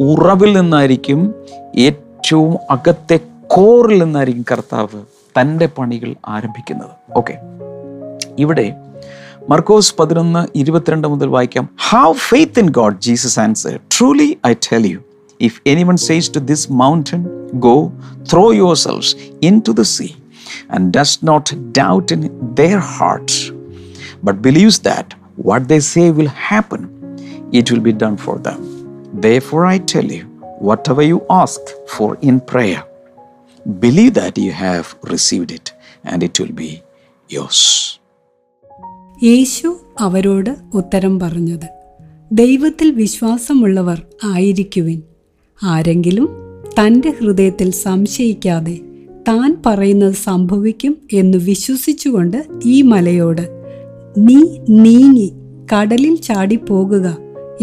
ഉറവിൽ 0.00 0.52
നിന്നായിരിക്കും 0.58 1.34
ഏറ്റവും 1.76 2.56
അകത്തെ 2.70 3.20
കോറിൽ 3.46 4.02
നിന്നായിരിക്കും 4.02 4.44
കർത്താവ് 4.50 5.00
തന്റെ 5.40 5.66
പണികൾ 5.66 6.14
ആരംഭിക്കുന്നത്. 6.26 6.90
ഓക്കെ 7.16 7.34
ഇവിടെ 8.38 8.76
മർക്കോസ് 9.48 9.94
പതിനൊന്ന് 9.98 10.58
ഇരുപത്തിരണ്ട് 10.58 11.08
മുതൽ 11.08 11.26
വായിക്കാം. 11.26 11.68
How 11.90 12.12
faith 12.12 12.60
in 12.60 12.68
God 12.70 12.96
Jesus 13.00 13.40
answer 13.40 13.80
truly 13.98 14.36
I 14.46 14.52
tell 14.72 14.86
you 14.86 15.00
if 15.40 15.60
any 15.66 15.82
one 15.82 15.96
says 15.96 16.34
to 16.34 16.38
this 16.38 16.72
mountain 16.72 17.24
go 17.54 17.92
throw 18.32 18.52
yourselves 18.74 19.16
into 19.60 19.70
the 19.70 19.80
sea 19.80 20.08
and 20.70 20.98
does 20.98 21.18
not 21.24 21.54
doubt 21.54 22.12
in 22.12 22.30
their 22.54 22.78
hearts 22.78 23.52
but 24.24 24.38
believes 24.38 24.82
that 24.82 25.16
what 25.46 25.68
the 25.68 25.78
say 25.78 26.10
will 26.10 26.32
happen 26.48 26.88
it 27.52 27.72
will 27.74 27.80
be 27.80 27.90
done 27.90 28.16
for 28.16 28.42
them. 28.42 28.77
Therefore, 29.14 29.66
I 29.66 29.78
tell 29.80 30.04
you, 30.06 30.24
whatever 30.60 31.02
you 31.02 31.24
ask 31.32 31.60
for 31.86 32.16
in 32.22 32.40
prayer, 32.42 32.82
believe 33.80 34.14
that 34.14 34.36
you 34.38 34.52
have 34.52 34.94
received 35.04 35.50
it 35.50 35.72
and 36.04 36.22
it 36.22 36.40
will 36.40 36.52
be 36.54 36.70
yours. 37.30 37.60
Yeshu 39.22 39.68
അവരോട് 40.00 40.50
ഉത്തരം 40.72 41.18
പറഞ്ഞത് 41.18 41.66
ദൈവത്തിൽ 42.32 42.90
വിശ്വാസമുള്ളവർ 42.92 43.98
ആയിരിക്കുവിൻ 44.24 44.98
ആരെങ്കിലും 45.62 46.28
തന്റെ 46.80 47.10
ഹൃദയത്തിൽ 47.10 47.70
സംശയിക്കാതെ 47.70 48.76
താൻ 49.28 49.62
പറയുന്നത് 49.62 50.12
സംഭവിക്കും 50.24 50.96
എന്ന് 51.12 51.38
വിശ്വസിച്ചുകൊണ്ട് 51.38 52.38
ഈ 52.64 52.82
മലയോട് 52.82 53.44
നീ 54.18 54.38
നീങ്ങി 54.84 55.28
കടലിൽ 55.74 56.14
ചാടിപ്പോകുക 56.20 57.06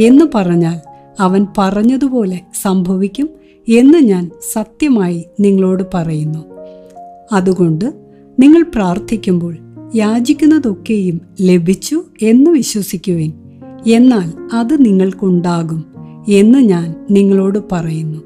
എന്ന് 0.02 0.26
പറഞ്ഞാൽ 0.36 0.78
അവൻ 1.20 1.48
പറഞ്ഞതുപോലെ 1.58 2.40
സംഭവിക്കും 2.62 3.30
എന്ന് 3.70 3.98
ഞാൻ 3.98 4.32
സത്യമായി 4.54 5.26
നിങ്ങളോട് 5.40 5.84
പറയുന്നു. 5.94 6.46
അതുകൊണ്ട് 7.32 7.94
നിങ്ങൾ 8.40 8.64
പ്രാർത്ഥിക്കുമ്പോൾ 8.76 9.58
യാചിക്കുന്നതൊക്കെയും 9.96 11.22
ലഭിച്ചു 11.42 12.04
എന്ന് 12.22 12.52
വിശ്വസിക്കുവിൻ. 12.52 13.34
എന്നാൽ 13.88 14.56
അത് 14.56 14.86
നിങ്ങൾക്കുണ്ടാകും 14.86 15.86
എന്ന് 16.30 16.60
ഞാൻ 16.60 16.96
നിങ്ങളോട് 17.12 17.60
പറയുന്നു. 17.72 18.20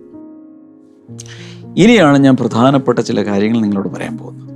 ഇനിയാണ് 1.77 2.17
ഞാൻ 2.17 2.35
പ്രധാനപ്പെട്ട 2.35 2.99
ചില 2.99 3.23
കാര്യങ്ങൾ 3.23 3.61
നിങ്ങളോട് 3.61 3.87
പറയാൻ 3.87 4.17
പോകുന്നത്. 4.17 4.49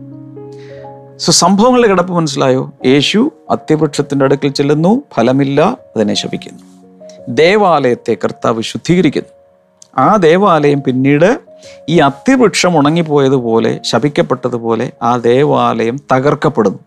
സോ 1.17 1.32
സംഭവങ്ങളുടെ 1.32 1.88
കിടപ്പ് 1.88 2.13
മനസ്സിലായോ? 2.13 2.72
യേശു 2.86 3.32
അത്യവൃക്ഷത്തിന്റെ 3.50 4.26
അടുക്കൽ 4.26 4.48
ചെല്ലുന്നു 4.48 5.04
ഫലമില്ല 5.15 5.78
അതിനെ 5.96 6.13
ശപിക്കുന്നു. 6.13 6.73
ദേവാലയത്തെ 7.30 8.18
കർത്താവ് 8.24 8.62
ശുദ്ധീകരിക്കുന്നു. 8.62 9.30
ആ 9.98 10.16
ദേവാലയം 10.16 10.84
പിന്നീട് 10.84 11.40
ഈ 11.90 12.00
അത്തിവൃക്ഷം 12.00 12.78
ഉണങ്ങിപ്പോയതുപോലെ 12.78 13.80
ശപിക്കപ്പെട്ടതുപോലെ 13.82 14.92
ആ 15.02 15.18
ദേവാലയം 15.18 16.00
തകർക്കപ്പെടുന്നു. 16.14 16.80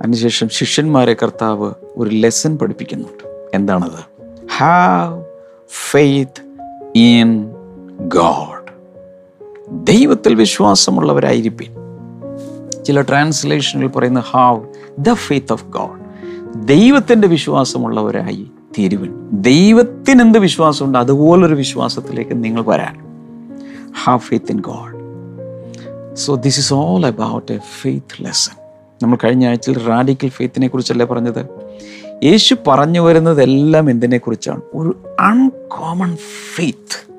അതിനുശേഷം 0.00 0.48
ശിഷ്യന്മാരെ 0.48 1.14
കർത്താവ് 1.14 1.72
ഒരു 1.96 2.10
ലെസൺ 2.10 2.58
പഠിപ്പിക്കുന്നുണ്ട്. 2.58 3.50
എന്താണത്? 3.54 4.14
ഹാവ് 4.56 5.24
ഫെയ്ത്ത് 5.90 6.42
ഇൻ 6.96 7.50
ഗാഡ് 8.00 8.64
ദൈവത്തിൽ 9.70 10.34
വിശ്വാസമുള്ളവരായിരിക്കും 10.34 11.84
ചില 12.84 13.00
ട്രാൻസ്ലേഷനിൽ 13.00 13.86
പറയുന്ന 13.86 14.20
have 14.20 14.66
the 14.98 15.12
faith 15.12 15.52
of 15.52 15.64
God 15.64 16.03
ദൈവത്തിന്റെ 16.56 17.28
വിശ്വാസമുള്ളവരായി 17.28 18.46
തീരുവൻ. 18.78 19.14
ദൈവത്തിന് 19.32 20.22
എന്ത് 20.22 20.38
വിശ്വാസമുണ്ട് 20.38 20.98
അതുപോലൊരു 20.98 21.54
വിശ്വാസത്തിലേക്ക് 21.54 22.44
നിങ്ങൾ 22.44 22.62
വരാൻ. 22.62 22.94
Have 24.04 24.18
faith 24.18 24.52
in 24.52 24.60
God 24.60 24.94
so 26.14 26.34
this 26.34 26.58
is 26.58 26.74
all 26.74 27.06
about 27.06 27.52
a 27.52 27.58
faith 27.82 28.24
lesson 28.24 28.54
നമ്മൾ 29.02 29.18
കഴിഞ്ഞ 29.24 29.48
ആഴ്ചയിൽ 29.48 29.86
റാഡിക്കൽ 29.88 30.28
ഫെയ്ത്തിനെ 30.28 30.68
കുറിച്ചല്ലേ 30.68 31.06
പറഞ്ഞത്? 31.06 31.46
യേശു 32.24 32.56
പറഞ്ഞു 32.66 33.00
വരുന്നതെല്ലാം 33.00 33.90
എന്തിനെ 33.90 34.18
കുറിച്ചാണ് 34.18 34.60
ഒരു 34.74 35.16
അൺകോമൺ 35.20 36.16
ഫെയ്ത്ത് 36.56 37.12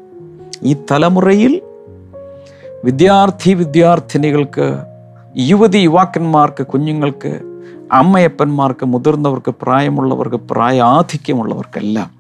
ഈ 0.64 0.76
തലമുറയിൽ 0.92 1.62
വിദ്യാർത്ഥി 2.84 3.54
വിദ്യാർത്ഥിനികൾക്ക് 3.54 4.78
യുവതി 5.38 5.78
യുവാക്കന്മാർക്ക് 5.78 6.68
കുഞ്ഞുങ്ങൾക്ക് 6.68 7.55
അമ്മയപ്പന്മാർക്ക് 7.92 8.86
മുതിർന്നവർക്ക് 8.86 9.56
പ്രായമുള്ളവർക്ക് 9.62 10.36
പ്രായാധിക്യമുള്ളവർക്കെല്ലാം 10.36 12.12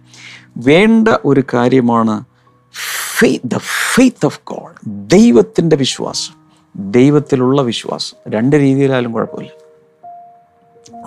വേണ്ട 0.58 1.08
ഒരു 1.25 1.43
കാര്യമാണ് 1.54 2.23
ദ 3.45 3.58
ഫെയ്ത്ത് 3.95 4.25
ഓഫ് 4.25 4.39
ഗോഡ് 4.47 4.89
ദൈവത്തിന്റെ 5.10 5.75
വിശ്വാസം. 5.75 6.34
ദൈവത്തിലുള്ള 6.91 7.62
വിശ്വാസം. 7.62 8.32
രണ്ട് 8.32 8.56
രീതിയിലായാലും 8.56 9.12
കുഴപ്പമില്ല. 9.12 9.51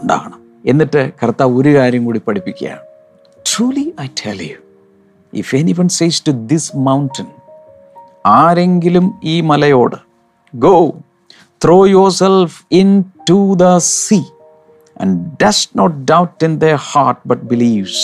ഉണ്ടാകണം. 0.03 0.40
എന്നിട്ട് 0.66 1.12
കർത്താവ് 1.23 1.57
ഒരു 1.57 1.75
കാര്യം 1.75 2.05
കൂടി 2.05 2.21
പഠിപ്പിക്കുകയാണ്. 2.29 2.81
Truly 3.47 3.94
I 4.01 4.07
tell 4.07 4.42
you 4.42 4.57
if 5.33 5.57
any 5.57 5.73
one 5.73 5.88
says 5.88 6.23
to 6.27 6.31
this 6.31 6.77
mountain 6.77 7.27
ആരെങ്കിലും 8.27 9.21
ഈ 9.25 9.40
മലയോട് 9.40 9.97
go 10.55 10.94
throw 11.64 11.87
yourself 12.11 12.66
into 13.31 13.55
the 13.55 13.77
sea 13.77 14.21
and 15.01 15.19
does 15.45 15.61
not 15.81 15.93
doubt 16.13 16.39
in 16.49 16.55
their 16.65 16.79
heart 16.91 17.19
but 17.31 17.41
believes 17.53 17.99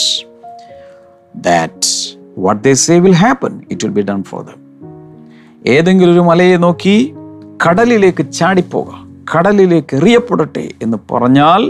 that 1.47 1.79
what 2.35 2.57
they 2.63 2.75
say 2.75 2.99
will 2.99 3.17
happen, 3.27 3.53
it 3.69 3.83
will 3.83 3.95
be 3.99 4.03
done 4.11 4.23
for 4.31 4.41
them. 4.47 4.59
ഏതെങ്കിലും 5.75 6.13
ഒരു 6.13 6.23
മലയെ 6.29 6.57
നോക്കി 6.65 6.95
കടലിലേക്ക് 7.63 8.23
ചാടിപ്പോക 8.39 8.89
കടലിലേക്ക് 9.31 9.95
എറിയപ്പെടട്ടെ 9.95 10.65
എന്ന് 10.85 10.97
പറഞ്ഞാൽ 11.11 11.63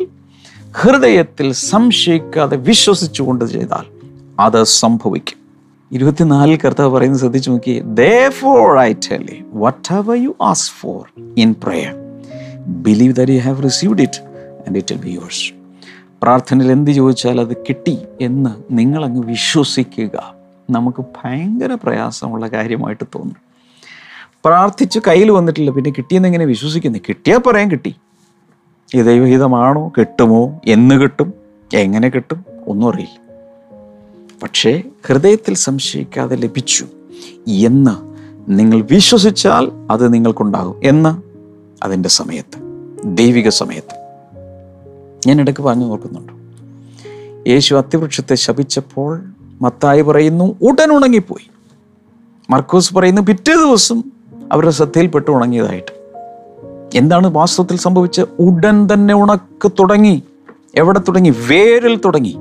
ഹൃദയത്തിൽ 0.79 1.47
സംശയിക്കാതെ 1.71 2.57
വിശ്വസിച്ചുകൊണ്ട് 2.69 3.45
ചെയ്താൽ 3.45 3.85
അത് 4.45 4.61
സംഭവിക്കും 4.81 5.39
ഇരുപത്തിനാലിൽ 5.91 6.57
കർത്താവ് 6.57 6.91
പറയുന്നത് 6.95 7.21
ശ്രദ്ധിച്ചു 7.23 7.51
നോക്കി 7.51 7.75
tell 9.07 9.25
you, 9.33 9.39
whatever 9.63 10.15
you 10.25 10.31
ask 10.51 10.67
for 10.81 10.99
in 11.43 11.49
prayer, 11.65 11.93
believe 12.87 13.13
that 13.19 13.29
you 13.35 13.41
have 13.47 13.59
received 13.69 13.99
it 14.07 14.15
and 14.67 14.77
it 14.77 14.95
be 14.95 15.09
yours. 15.09 15.53
പ്രാർത്ഥനയിൽ 16.23 16.71
എന്ത് 16.71 16.91
ചോദിച്ചാൽ 16.91 17.41
അത് 17.41 17.57
കിട്ടി 17.57 17.97
എന്ന് 18.21 18.49
നിങ്ങളങ്ങ് 18.71 19.25
വിശ്വസിക്കുക. 19.25 20.35
നമുക്ക് 20.69 21.01
ഭയങ്കര 21.01 21.77
പ്രയാസമുള്ള 21.83 22.47
കാര്യമായിട്ട് 22.47 23.03
തോന്നും. 23.15 23.37
പ്രാർത്ഥിച്ച് 24.45 24.99
കയ്യിൽ 25.07 25.31
വന്നിട്ടില്ല 25.31 25.71
പിന്നെ 25.71 25.91
കിട്ടിയെന്ന് 25.91 26.27
എങ്ങനെ 26.27 26.45
വിശ്വസിക്കുന്നു? 26.45 26.99
കിട്ടിയാൽ 26.99 27.37
പറയാൻ 27.37 27.71
കിട്ടി. 27.71 27.95
ഈ 28.95 29.01
ദൈവഹിതമാണോ? 29.01 29.91
കിട്ടുമോ? 29.97 30.61
എന്ന് 30.67 30.95
കിട്ടും. 30.95 31.33
എങ്ങനെ 31.73 32.09
കിട്ടും? 32.09 32.45
ഒന്നും 32.67 32.93
അറിയില്ല. 32.93 33.19
പക്ഷേ 34.43 34.83
ഹൃദയത്തിൽ 35.07 35.53
സംശയിക്കാതെ 35.53 36.35
ലഭിച്ചു 36.35 36.87
എന്ന് 37.47 38.15
നിങ്ങൾ 38.47 38.81
വിശ്വസിച്ചാൽ 38.81 39.71
അത് 39.91 40.13
നിങ്ങൾക്കുണ്ടാകും. 40.13 40.81
എന്ന് 40.83 41.21
അതിന്റെ 41.85 42.09
സമയത്ത് 42.09 42.61
ദൈവിക 43.03 43.49
സമയത്ത്. 43.49 44.04
ഞാൻ 45.27 45.41
ഇടയ്ക്ക് 45.41 45.61
പറഞ്ഞു 45.61 45.85
നോക്കുന്നുണ്ട് 45.85 46.33
യേശു 47.49 47.75
അത്തിവൃക്ഷത്തെ 47.75 48.35
ശപിച്ചപ്പോൾ 48.35 49.21
മത്തായി 49.61 50.01
പറയുന്നു 50.01 50.55
ഉടൻ 50.61 50.91
ഉണങ്ങിപ്പോയി. 50.91 51.49
മർക്കോസ് 52.49 52.95
പറയുന്നു 52.95 53.21
പിറ്റേ 53.21 53.53
ദിവസം 53.53 54.03
അവരുടെ 54.51 54.71
ശ്രദ്ധയിൽപ്പെട്ട് 54.71 55.31
ഉണങ്ങിയതായിട്ട്. 55.31 56.05
എന്താണ് 56.97 57.33
വാസ്തവത്തിൽ 57.33 57.77
സംഭവിച്ചത് 57.77 58.27
ഉടൻ 58.39 58.87
തന്നെ 58.93 59.13
ഉണക്ക് 59.13 59.71
തുടങ്ങി. 59.79 60.23
എവിടെ 60.75 60.99
തുടങ്ങി? 60.99 61.29
വേരിൽ 61.29 61.99
തുടങ്ങി. 62.05 62.35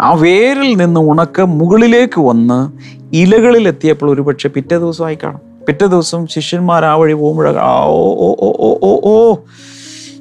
ആ 0.00 0.12
വേരിൽ 0.12 0.76
നിന്ന് 0.76 1.00
ഉണക്ക് 1.00 1.42
മുകളിലേക്ക് 1.42 2.20
വന്ന് 2.20 2.72
ഇലകളിൽ 3.12 3.68
എത്തിയപ്പോൾ 3.68 4.10
ഒരുപക്ഷെ 4.10 4.48
പിറ്റേ 4.48 4.78
ദിവസമായി 4.78 5.18
കാണും. 5.22 5.40
പിറ്റേ 5.66 5.86
ദിവസം 5.86 6.26
ശിഷ്യന്മാർ 6.26 6.84
ആ 6.84 6.94
വഴി 6.94 7.12
പോകുമ്പോഴ 7.12 7.48
ഓ 7.84 8.14
ഓ 8.14 8.34
ഓ 8.40 8.52
ഓ 8.58 8.78
ഓ 8.82 9.00
ഓ 9.04 9.34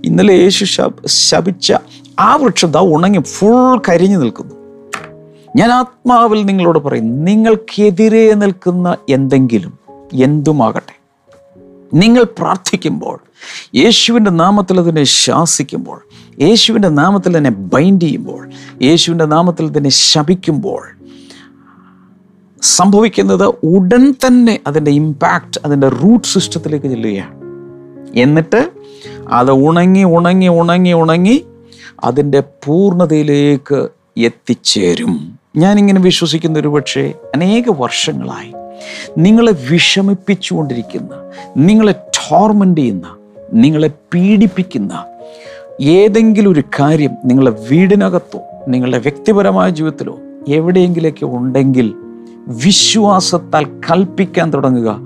ഇന്നലെ 0.05 0.33
യേശു 0.33 0.65
ശപ- 0.65 1.03
ശപിച്ച 1.05 1.73
ആ 2.19 2.35
വൃക്ഷം 2.35 2.71
ദാ 2.71 2.79
ഉണങ്ങി 2.79 3.19
ഫുൾ 3.19 3.81
കരിഞ്ഞു 3.89 4.17
നിൽക്കുന്നു. 4.17 4.55
ഞാൻ 5.55 5.71
ആത്മാവിൽ 5.71 6.45
നിങ്ങളോട് 6.45 6.79
പറയും 6.79 7.25
നിങ്ങൾക്കെതിരെ 7.25 8.33
നിൽക്കുന്ന 8.33 8.97
എന്തെങ്കിലും 9.09 9.79
എന്തുമാകട്ടെ. 10.13 10.99
നിങ്ങൾ 11.93 12.23
പ്രാർത്ഥിക്കുമ്പോൾ 12.23 13.19
യേശുവിന്റെ 13.75 14.31
നാമത്തിൽ 14.31 14.79
അതിനെ 14.79 15.03
ശാസിക്കുമ്പോൾ 15.03 16.01
യേശുവിന്റെ 16.41 16.89
നാമത്തിൽ 16.89 17.37
തന്നെ 17.37 17.49
ബൈൻഡ് 17.49 18.01
ചെയ്യുമ്പോൾ 18.01 18.49
യേശുവിന്റെ 18.81 19.25
നാമത്തിൽ 19.25 19.77
തന്നെ 19.77 19.89
ശപിക്കുമ്പോൾ 19.89 20.87
സംഭവിക്കുന്നത് 22.61 23.53
ഉടൻ 23.63 24.11
തന്നെ 24.11 24.59
അതിന്റെ 24.67 24.91
ഇമ്പാക്റ്റ് 24.91 25.61
അതിന്റെ 25.65 25.87
റൂട്ട് 25.87 26.27
സിസ്റ്റത്തിലേക്ക് 26.27 26.85
ചെല്ലുകയാണ്. 26.85 27.43
എന്നിട്ട് 28.19 28.82
അത് 29.29 29.51
ഉണങ്ങി 29.51 30.03
ഉണങ്ങി 30.03 30.47
ഉണങ്ങി 30.47 30.91
ഉണങ്ങി 30.91 31.45
അതിന്റെ 32.03 32.39
പൂർണതയിലേക്ക് 32.39 33.89
എത്തിച്ചേരും. 34.17 35.39
ഞാനിങ്ങനെ 35.57 36.01
വിശ്വസിക്കുന്ന 36.01 36.59
ഒരു 36.59 36.67
പക്ഷേ 36.67 37.13
അനേക 37.35 37.63
വർഷങ്ങളായി 37.69 38.53
നിങ്ങളെ 39.17 39.53
വിഷമിപ്പിച്ചുകൊണ്ടിരിക്കുന്ന 39.71 41.09
നിങ്ങളെ 41.57 41.91
ടോർമെന്റ് 41.91 42.81
ചെയ്യുന്ന 42.81 43.15
നിങ്ങളെ 43.53 43.89
പീഡിപ്പിക്കുന്ന 44.13 45.05
ഏതെങ്കിലും 45.81 46.51
ഒരു 46.51 46.63
കാര്യം 46.79 47.11
നിങ്ങളുടെ 47.25 47.67
വീടിനകത്തോ 47.71 48.39
നിങ്ങളുടെ 48.67 48.97
വ്യക്തിപരമായ 48.97 49.69
ജീവിതത്തിലോ 49.69 50.19
എവിടെയെങ്കിലൊക്കെ 50.47 51.25
ഉണ്ടെങ്കിൽ 51.25 51.93
വിശ്വാസത്താൽ 52.47 53.65
കൽപ്പിക്കാൻ 53.65 54.53
തുടങ്ങുക. 54.53 54.99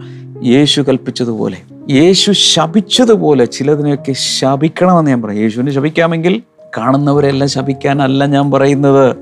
യേശു 0.44 0.82
കൽപ്പിച്ചതുപോലെ 0.82 1.58
യേശു 1.90 2.32
ശപിച്ചതുപോലെ 2.32 3.46
ചിലതിനെയൊക്കെ 3.46 4.12
ശപിക്കണമെന്ന് 4.12 5.12
ഞാൻ 5.12 5.22
പറയും. 5.22 5.42
യേശുവിനെ 5.42 5.72
ശപിക്കാമെങ്കിൽ 5.72 6.44
കാണുന്നവരെല്ലാം 6.78 7.50
ശപിക്കാനല്ല 7.50 8.26
ഞാൻ 8.26 8.52
പറയുന്നത്. 8.52 9.16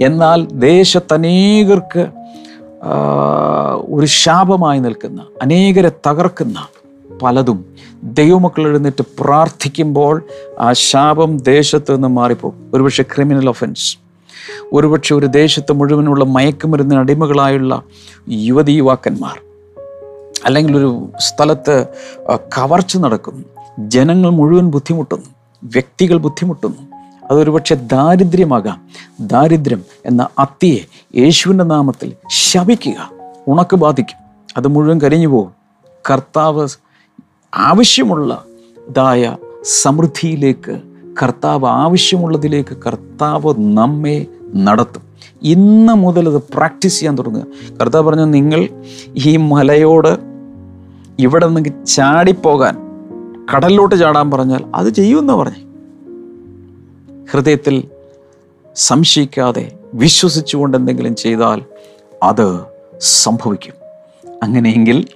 എന്നാൽ 0.00 0.46
ദേശത്തനേകർക്ക് 0.46 2.06
ഒരു 3.88 4.06
ശാപമായി 4.06 4.78
നിൽക്കുന്ന 4.78 5.26
അനേകരെ 5.42 5.92
തകർക്കുന്ന 6.08 6.66
പലതും 7.22 7.64
ദൈവമക്കൾ 8.02 8.68
എഴുന്നേറ്റ് 8.68 9.04
പ്രാർത്ഥിക്കുമ്പോൾ 9.20 10.22
ആ 10.60 10.72
ശാപം 10.72 11.36
ദേശത്ത് 11.36 11.94
നിന്ന് 11.94 12.08
മാറിപ്പോകും. 12.08 12.70
ഒരുപക്ഷെ 12.74 13.02
ക്രിമിനൽ 13.02 13.48
ഒഫൻസ് 13.48 13.98
ഒരുപക്ഷെ 14.72 15.14
ഒരു 15.14 15.26
ദേശത്ത് 15.26 15.72
മുഴുവനുള്ള 15.72 16.24
മയക്കുമരുന്നിന് 16.24 17.00
അടിമകളായുള്ള 17.00 17.82
യുവതി 18.28 18.72
യുവാക്കന്മാർ 18.72 19.53
അല്ലെങ്കിൽ 20.44 20.76
ഒരു 20.76 21.12
സ്ഥലത്ത് 21.18 21.86
കവർച്ച 22.30 22.96
നടക്കുന്നു. 22.96 23.44
ജനങ്ങൾ 23.78 24.30
മുഴുവൻ 24.30 24.70
ബുദ്ധിമുട്ടുന്നു. 24.70 25.26
വ്യക്തികൾ 25.64 26.16
ബുദ്ധിമുട്ടുന്നു. 26.16 26.96
അതൊരു 27.30 27.50
പക്ഷേ 27.50 27.74
ദാരിദ്ര്യമാകാം. 27.74 28.88
ദാരിദ്ര്യം 29.20 29.82
എന്ന 30.06 30.28
അത്തിയെ 30.38 30.78
യേശുവിന്റെ 31.20 31.64
നാമത്തിൽ 31.64 32.12
ശപിക്കുക. 32.28 33.10
ഉണക്ക് 33.48 33.76
ബാധിക്കും. 33.76 34.16
അത് 34.56 34.68
മുഴുവൻ 34.68 35.00
കരിഞ്ഞു 35.00 35.28
പോകും. 35.28 35.52
കർത്താവ് 36.10 36.68
ആവശ്യമുള്ള 37.54 38.44
ഇതായ 38.88 39.36
സമൃദ്ധിയിലേക്ക് 39.82 40.80
കർത്താവ് 41.22 41.66
ആവശ്യമുള്ളതിലേക്ക് 41.66 42.76
കർത്താവ് 42.76 43.54
നമ്മെ 43.58 44.26
നടത്തും. 44.56 45.02
ഇന്ന് 45.42 45.92
മുതൽ 45.92 46.28
അത് 46.28 46.42
പ്രാക്ടീസ് 46.54 47.00
ചെയ്യാൻ 47.00 47.18
തുടങ്ങുക. 47.18 47.46
കർത്താവ് 47.80 48.10
പറഞ്ഞു 48.10 48.24
നിങ്ങൾ 48.24 48.68
ഈ 49.26 49.36
മലയോട് 49.36 50.33
ഇവിടെ 51.18 51.46
നിന്ന് 51.46 51.86
ചാടിപ്പോകാൻ 51.86 52.84
കടലിലോട്ട് 53.54 53.94
ചാടാൻ 53.94 54.30
പറഞ്ഞാൽ 54.30 54.64
അത് 54.74 54.88
ചെയ്യുമെന്ന് 54.88 55.32
പറഞ്ഞു. 55.32 55.74
ഹൃദയത്തിൽ 57.32 57.84
സംശയിക്കാതെ 58.76 59.72
വിശ്വസിച്ചുകൊണ്ട് 59.94 60.76
എന്തെങ്കിലും 60.76 61.16
ചെയ്താൽ 61.16 61.62
അത് 62.22 62.60
സംഭവിക്കും. 63.00 63.74
അങ്ങനെയെങ്കിൽ 64.42 65.06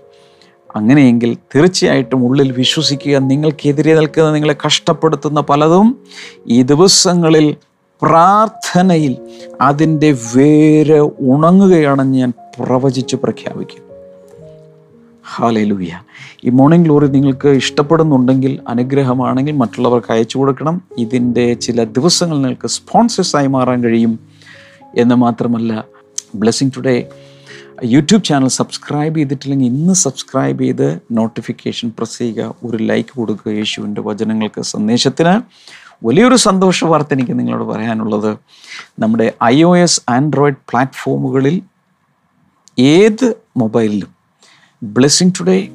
അങ്ങനെയെങ്കിൽ 0.77 1.37
തീർച്ചയായിട്ടും 1.57 2.25
ഉള്ളിൽ 2.25 2.53
വിശ്വസിക്കുക 2.53 3.19
നിങ്ങൾക്കെതിരെ 3.19 3.95
നിൽക്കുന്ന 3.95 4.33
നിങ്ങളെ 4.33 4.57
കഷ്ടപ്പെടുത്തുന്ന 4.67 5.41
പലതും 5.41 6.05
ഈ 6.49 6.63
ദിവസങ്ങളിൽ 6.63 7.57
പ്രാർത്ഥനയിൽ 8.03 9.17
അതിന്റെ 9.61 10.19
വേര് 10.37 11.01
ഉണങ്ങുകയാണെന്ന് 11.21 12.19
ഞാൻ 12.19 12.33
പ്രവചിച്ച് 12.59 13.17
പ്രഖ്യാപിക്കും 13.17 13.88
ഹാലയിലൂയ 15.37 15.91
ഈ 16.45 16.49
മോർണിംഗ് 16.49 16.85
ഗ്ലോറി 16.85 17.07
നിങ്ങൾക്ക് 17.07 17.49
ഇഷ്ടപ്പെടുന്നുണ്ടെങ്കിൽ 17.49 18.61
അനുഗ്രഹമാണെങ്കിൽ 18.69 19.53
മറ്റുള്ളവർക്ക് 19.53 20.13
അയച്ചു 20.13 20.39
കൊടുക്കണം. 20.39 20.83
ഇതിന്റെ 20.99 21.55
ചില 21.55 21.85
ദിവസങ്ങൾ 21.85 22.37
നിങ്ങൾക്ക് 22.37 22.69
സ്പോൺസേഴ്സായി 22.69 23.47
മാറാൻ 23.47 23.85
കഴിയും. 23.85 24.19
എന്ന് 24.97 25.15
മാത്രമല്ല 25.15 25.85
Blessing 26.35 26.71
Today 26.77 27.09
YouTube 27.85 28.25
channel 28.25 28.49
subscribe 28.49 29.17
ചെയ്തിട്ടില്ലെങ്കിൽ 29.17 29.67
ഇന്ന് 29.67 29.95
സബ്സ്ക്രൈബ് 29.95 30.63
ചെയ്ത് 30.63 31.01
നോട്ടിഫിക്കേഷൻ 31.13 31.93
പ്രസ് 31.99 32.19
ചെയ്യുക. 32.19 32.55
ഒരു 32.65 32.77
ലൈക്ക് 32.77 33.09
കൊടുക്കുക 33.17 33.53
യേശുവിന്റെ 33.53 34.01
വചനങ്ങൾക്ക് 34.01 34.63
സന്ദേശത്തിന്. 34.63 35.43
വലിയൊരു 36.07 36.37
സന്തോഷ 36.37 36.85
വാർത്ത 36.85 37.09
എനിക്ക് 37.13 37.39
നിങ്ങളോട് 37.39 37.65
പറയാനുള്ളത്. 37.65 38.39
നമ്മുടെ 38.99 39.33
ഐ 39.45 39.63
ഒ 39.63 39.77
എസ് 39.77 40.01
ആൻഡ്രോയിഡ് 40.09 40.57
പ്ലാറ്റ്ഫോമുകളിൽ 40.69 41.63
ഏത് 42.79 43.35
മൊബൈലിലും 43.57 44.18
ബ്ലെസ്സിങ് 44.83 45.31
ടുഡേ 45.41 45.69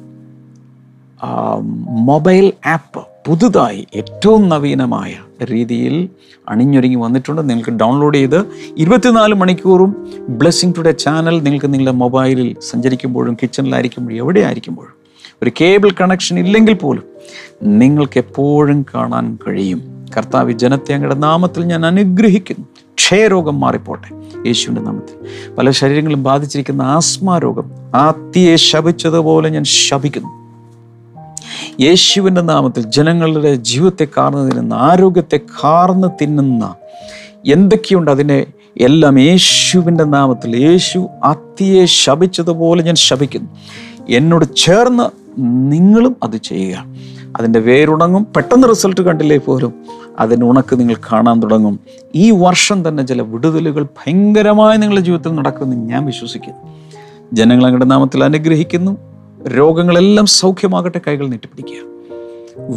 മൊബൈൽ 1.88 2.52
ആപ്പ് 2.66 3.02
പുതുതായി 3.26 3.86
ഏറ്റവും 3.94 4.48
നവീനമായ 4.48 5.12
രീതിയിൽ 5.44 6.08
അണിഞ്ഞൊരുങ്ങി 6.48 6.96
വന്നിട്ടുണ്ട്. 6.96 7.50
നിങ്ങൾക്ക് 7.50 7.70
ഡൗൺലോഡ് 7.70 8.16
ചെയ്ത് 8.16 8.46
ഇരുപത്തിനാല് 8.78 9.34
മണിക്കൂറും 9.34 9.90
ബ്ലെസ്സിങ് 10.28 10.72
ടുഡേ 10.78 10.92
ചാനൽ 10.92 11.42
നിങ്ങൾക്ക് 11.42 11.66
നിങ്ങളുടെ 11.74 11.96
മൊബൈലിൽ 11.96 12.56
സഞ്ചരിക്കുമ്പോഴും 12.70 13.34
കിച്ചണിലായിരിക്കുമ്പോഴും 13.42 14.16
എവിടെ 14.16 14.40
ആയിരിക്കുമ്പോഴും 14.40 14.94
ഒരു 15.42 15.50
കേബിൾ 15.60 15.90
കണക്ഷൻ 16.00 16.38
ഇല്ലെങ്കിൽ 16.38 16.74
പോലും 16.74 17.04
നിങ്ങൾക്ക് 17.62 18.18
എപ്പോഴും 18.18 18.86
കാണാൻ 18.94 19.38
കഴിയും. 19.48 19.82
കർത്താവ് 20.16 20.52
ജനത്തെ 20.52 20.94
അങ്ങയുടെ 20.94 21.14
നാമത്തിൽ 21.14 21.64
ഞാൻ 21.64 21.86
അനുഗ്രഹിക്കുന്നു. 21.86 22.66
ക്ഷയരോഗം 22.94 23.60
മാറിപ്പോട്ടെ 23.60 24.14
യേശുവിന്റെ 24.46 24.82
നാമത്തിൽ. 24.82 25.26
പല 25.54 25.70
ശരീരങ്ങളും 25.70 26.22
ബാധിച്ചിരിക്കുന്ന 26.22 26.82
ആസ്മാ 26.82 27.38
രോഗം 27.38 27.70
ആത്തിയെ 27.94 28.56
ശപിച്ചതുപോലെ 28.56 29.48
ഞാൻ 29.48 29.64
ശപിക്കുന്നു. 29.64 30.44
യേശുവിന്റെ 31.80 32.40
നാമത്തിൽ 32.40 32.82
ജനങ്ങളുടെ 32.82 33.54
ജീവിതത്തെ 33.54 34.06
കാർന്നു 34.18 34.48
തിന്നുന്ന 34.48 34.74
ആരോഗ്യത്തെ 34.74 35.36
കാർന്ന് 35.36 36.08
തിന്നുന്ന 36.22 36.74
എന്തൊക്കെയുണ്ട് 37.46 38.10
അതിനെ 38.10 38.46
എല്ലാം 38.80 39.18
യേശുവിന്റെ 39.18 40.04
നാമത്തിൽ 40.04 40.56
യേശു 40.56 41.08
അത്തിയെ 41.24 41.84
ശപിച്ചതുപോലെ 41.84 42.82
ഞാൻ 42.82 42.94
ശപിക്കുന്നു. 42.94 43.48
എന്നോട് 44.08 44.44
ചേർന്ന് 44.56 45.04
നിങ്ങളും 45.72 46.16
അത് 46.22 46.36
ചെയ്യുക. 46.36 46.84
അതിന്റെ 47.36 47.58
വേരുണങ്ങും 47.58 48.26
പെട്ടെന്ന് 48.36 48.68
റിസൾട്ട് 48.68 49.00
കണ്ടില്ലേ 49.00 49.36
പോലും 49.36 49.74
അതിന് 50.18 50.44
ഉണക്ക് 50.44 50.80
നിങ്ങൾ 50.80 50.94
കാണാൻ 50.94 51.40
തുടങ്ങും. 51.42 51.80
ഈ 52.14 52.30
വർഷം 52.30 52.88
തന്നെ 52.88 53.06
ചില 53.06 53.22
വിടുതലുകൾ 53.22 53.82
ഭയങ്കരമായി 53.82 54.76
നിങ്ങളുടെ 54.76 55.04
ജീവിതത്തിൽ 55.04 55.34
നടക്കുമെന്ന് 55.34 55.86
ഞാൻ 55.86 56.06
വിശ്വസിക്കുന്നു. 56.06 56.80
ജനങ്ങൾ 57.32 57.64
അങ്ങയുടെ 57.64 57.84
നാമത്തിൽ 57.84 58.24
അനുഗ്രഹിക്കുന്നു. 58.24 58.96
രോഗങ്ങളെല്ലാം 59.48 60.26
സൗഖ്യമാകട്ടെ 60.26 61.00
കൈകൾ 61.06 61.28
നീട്ടിപ്പിടിക്കുക. 61.28 61.94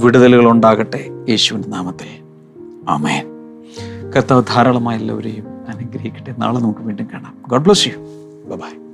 വിടുതലുകൾ 0.04 0.52
ഉണ്ടാകട്ടെ 0.52 1.06
യേശുവിന്റെ 1.30 1.70
നാമത്തിൽ. 1.70 2.24
ആമേൻ. 2.90 3.28
കർത്താവ് 4.12 4.44
ധാരാളമായി 4.56 5.00
എല്ലാവരെയും 5.00 5.48
അനുഗ്രഹിക്കട്ടെ. 5.48 6.36
നാളെ 6.38 6.60
നമുക്ക് 6.60 6.80
വീണ്ടും 6.80 7.08
കാണാം. 7.14 7.38
God 7.48 7.66
bless 7.66 7.88
you 7.88 7.94
by 8.56 8.88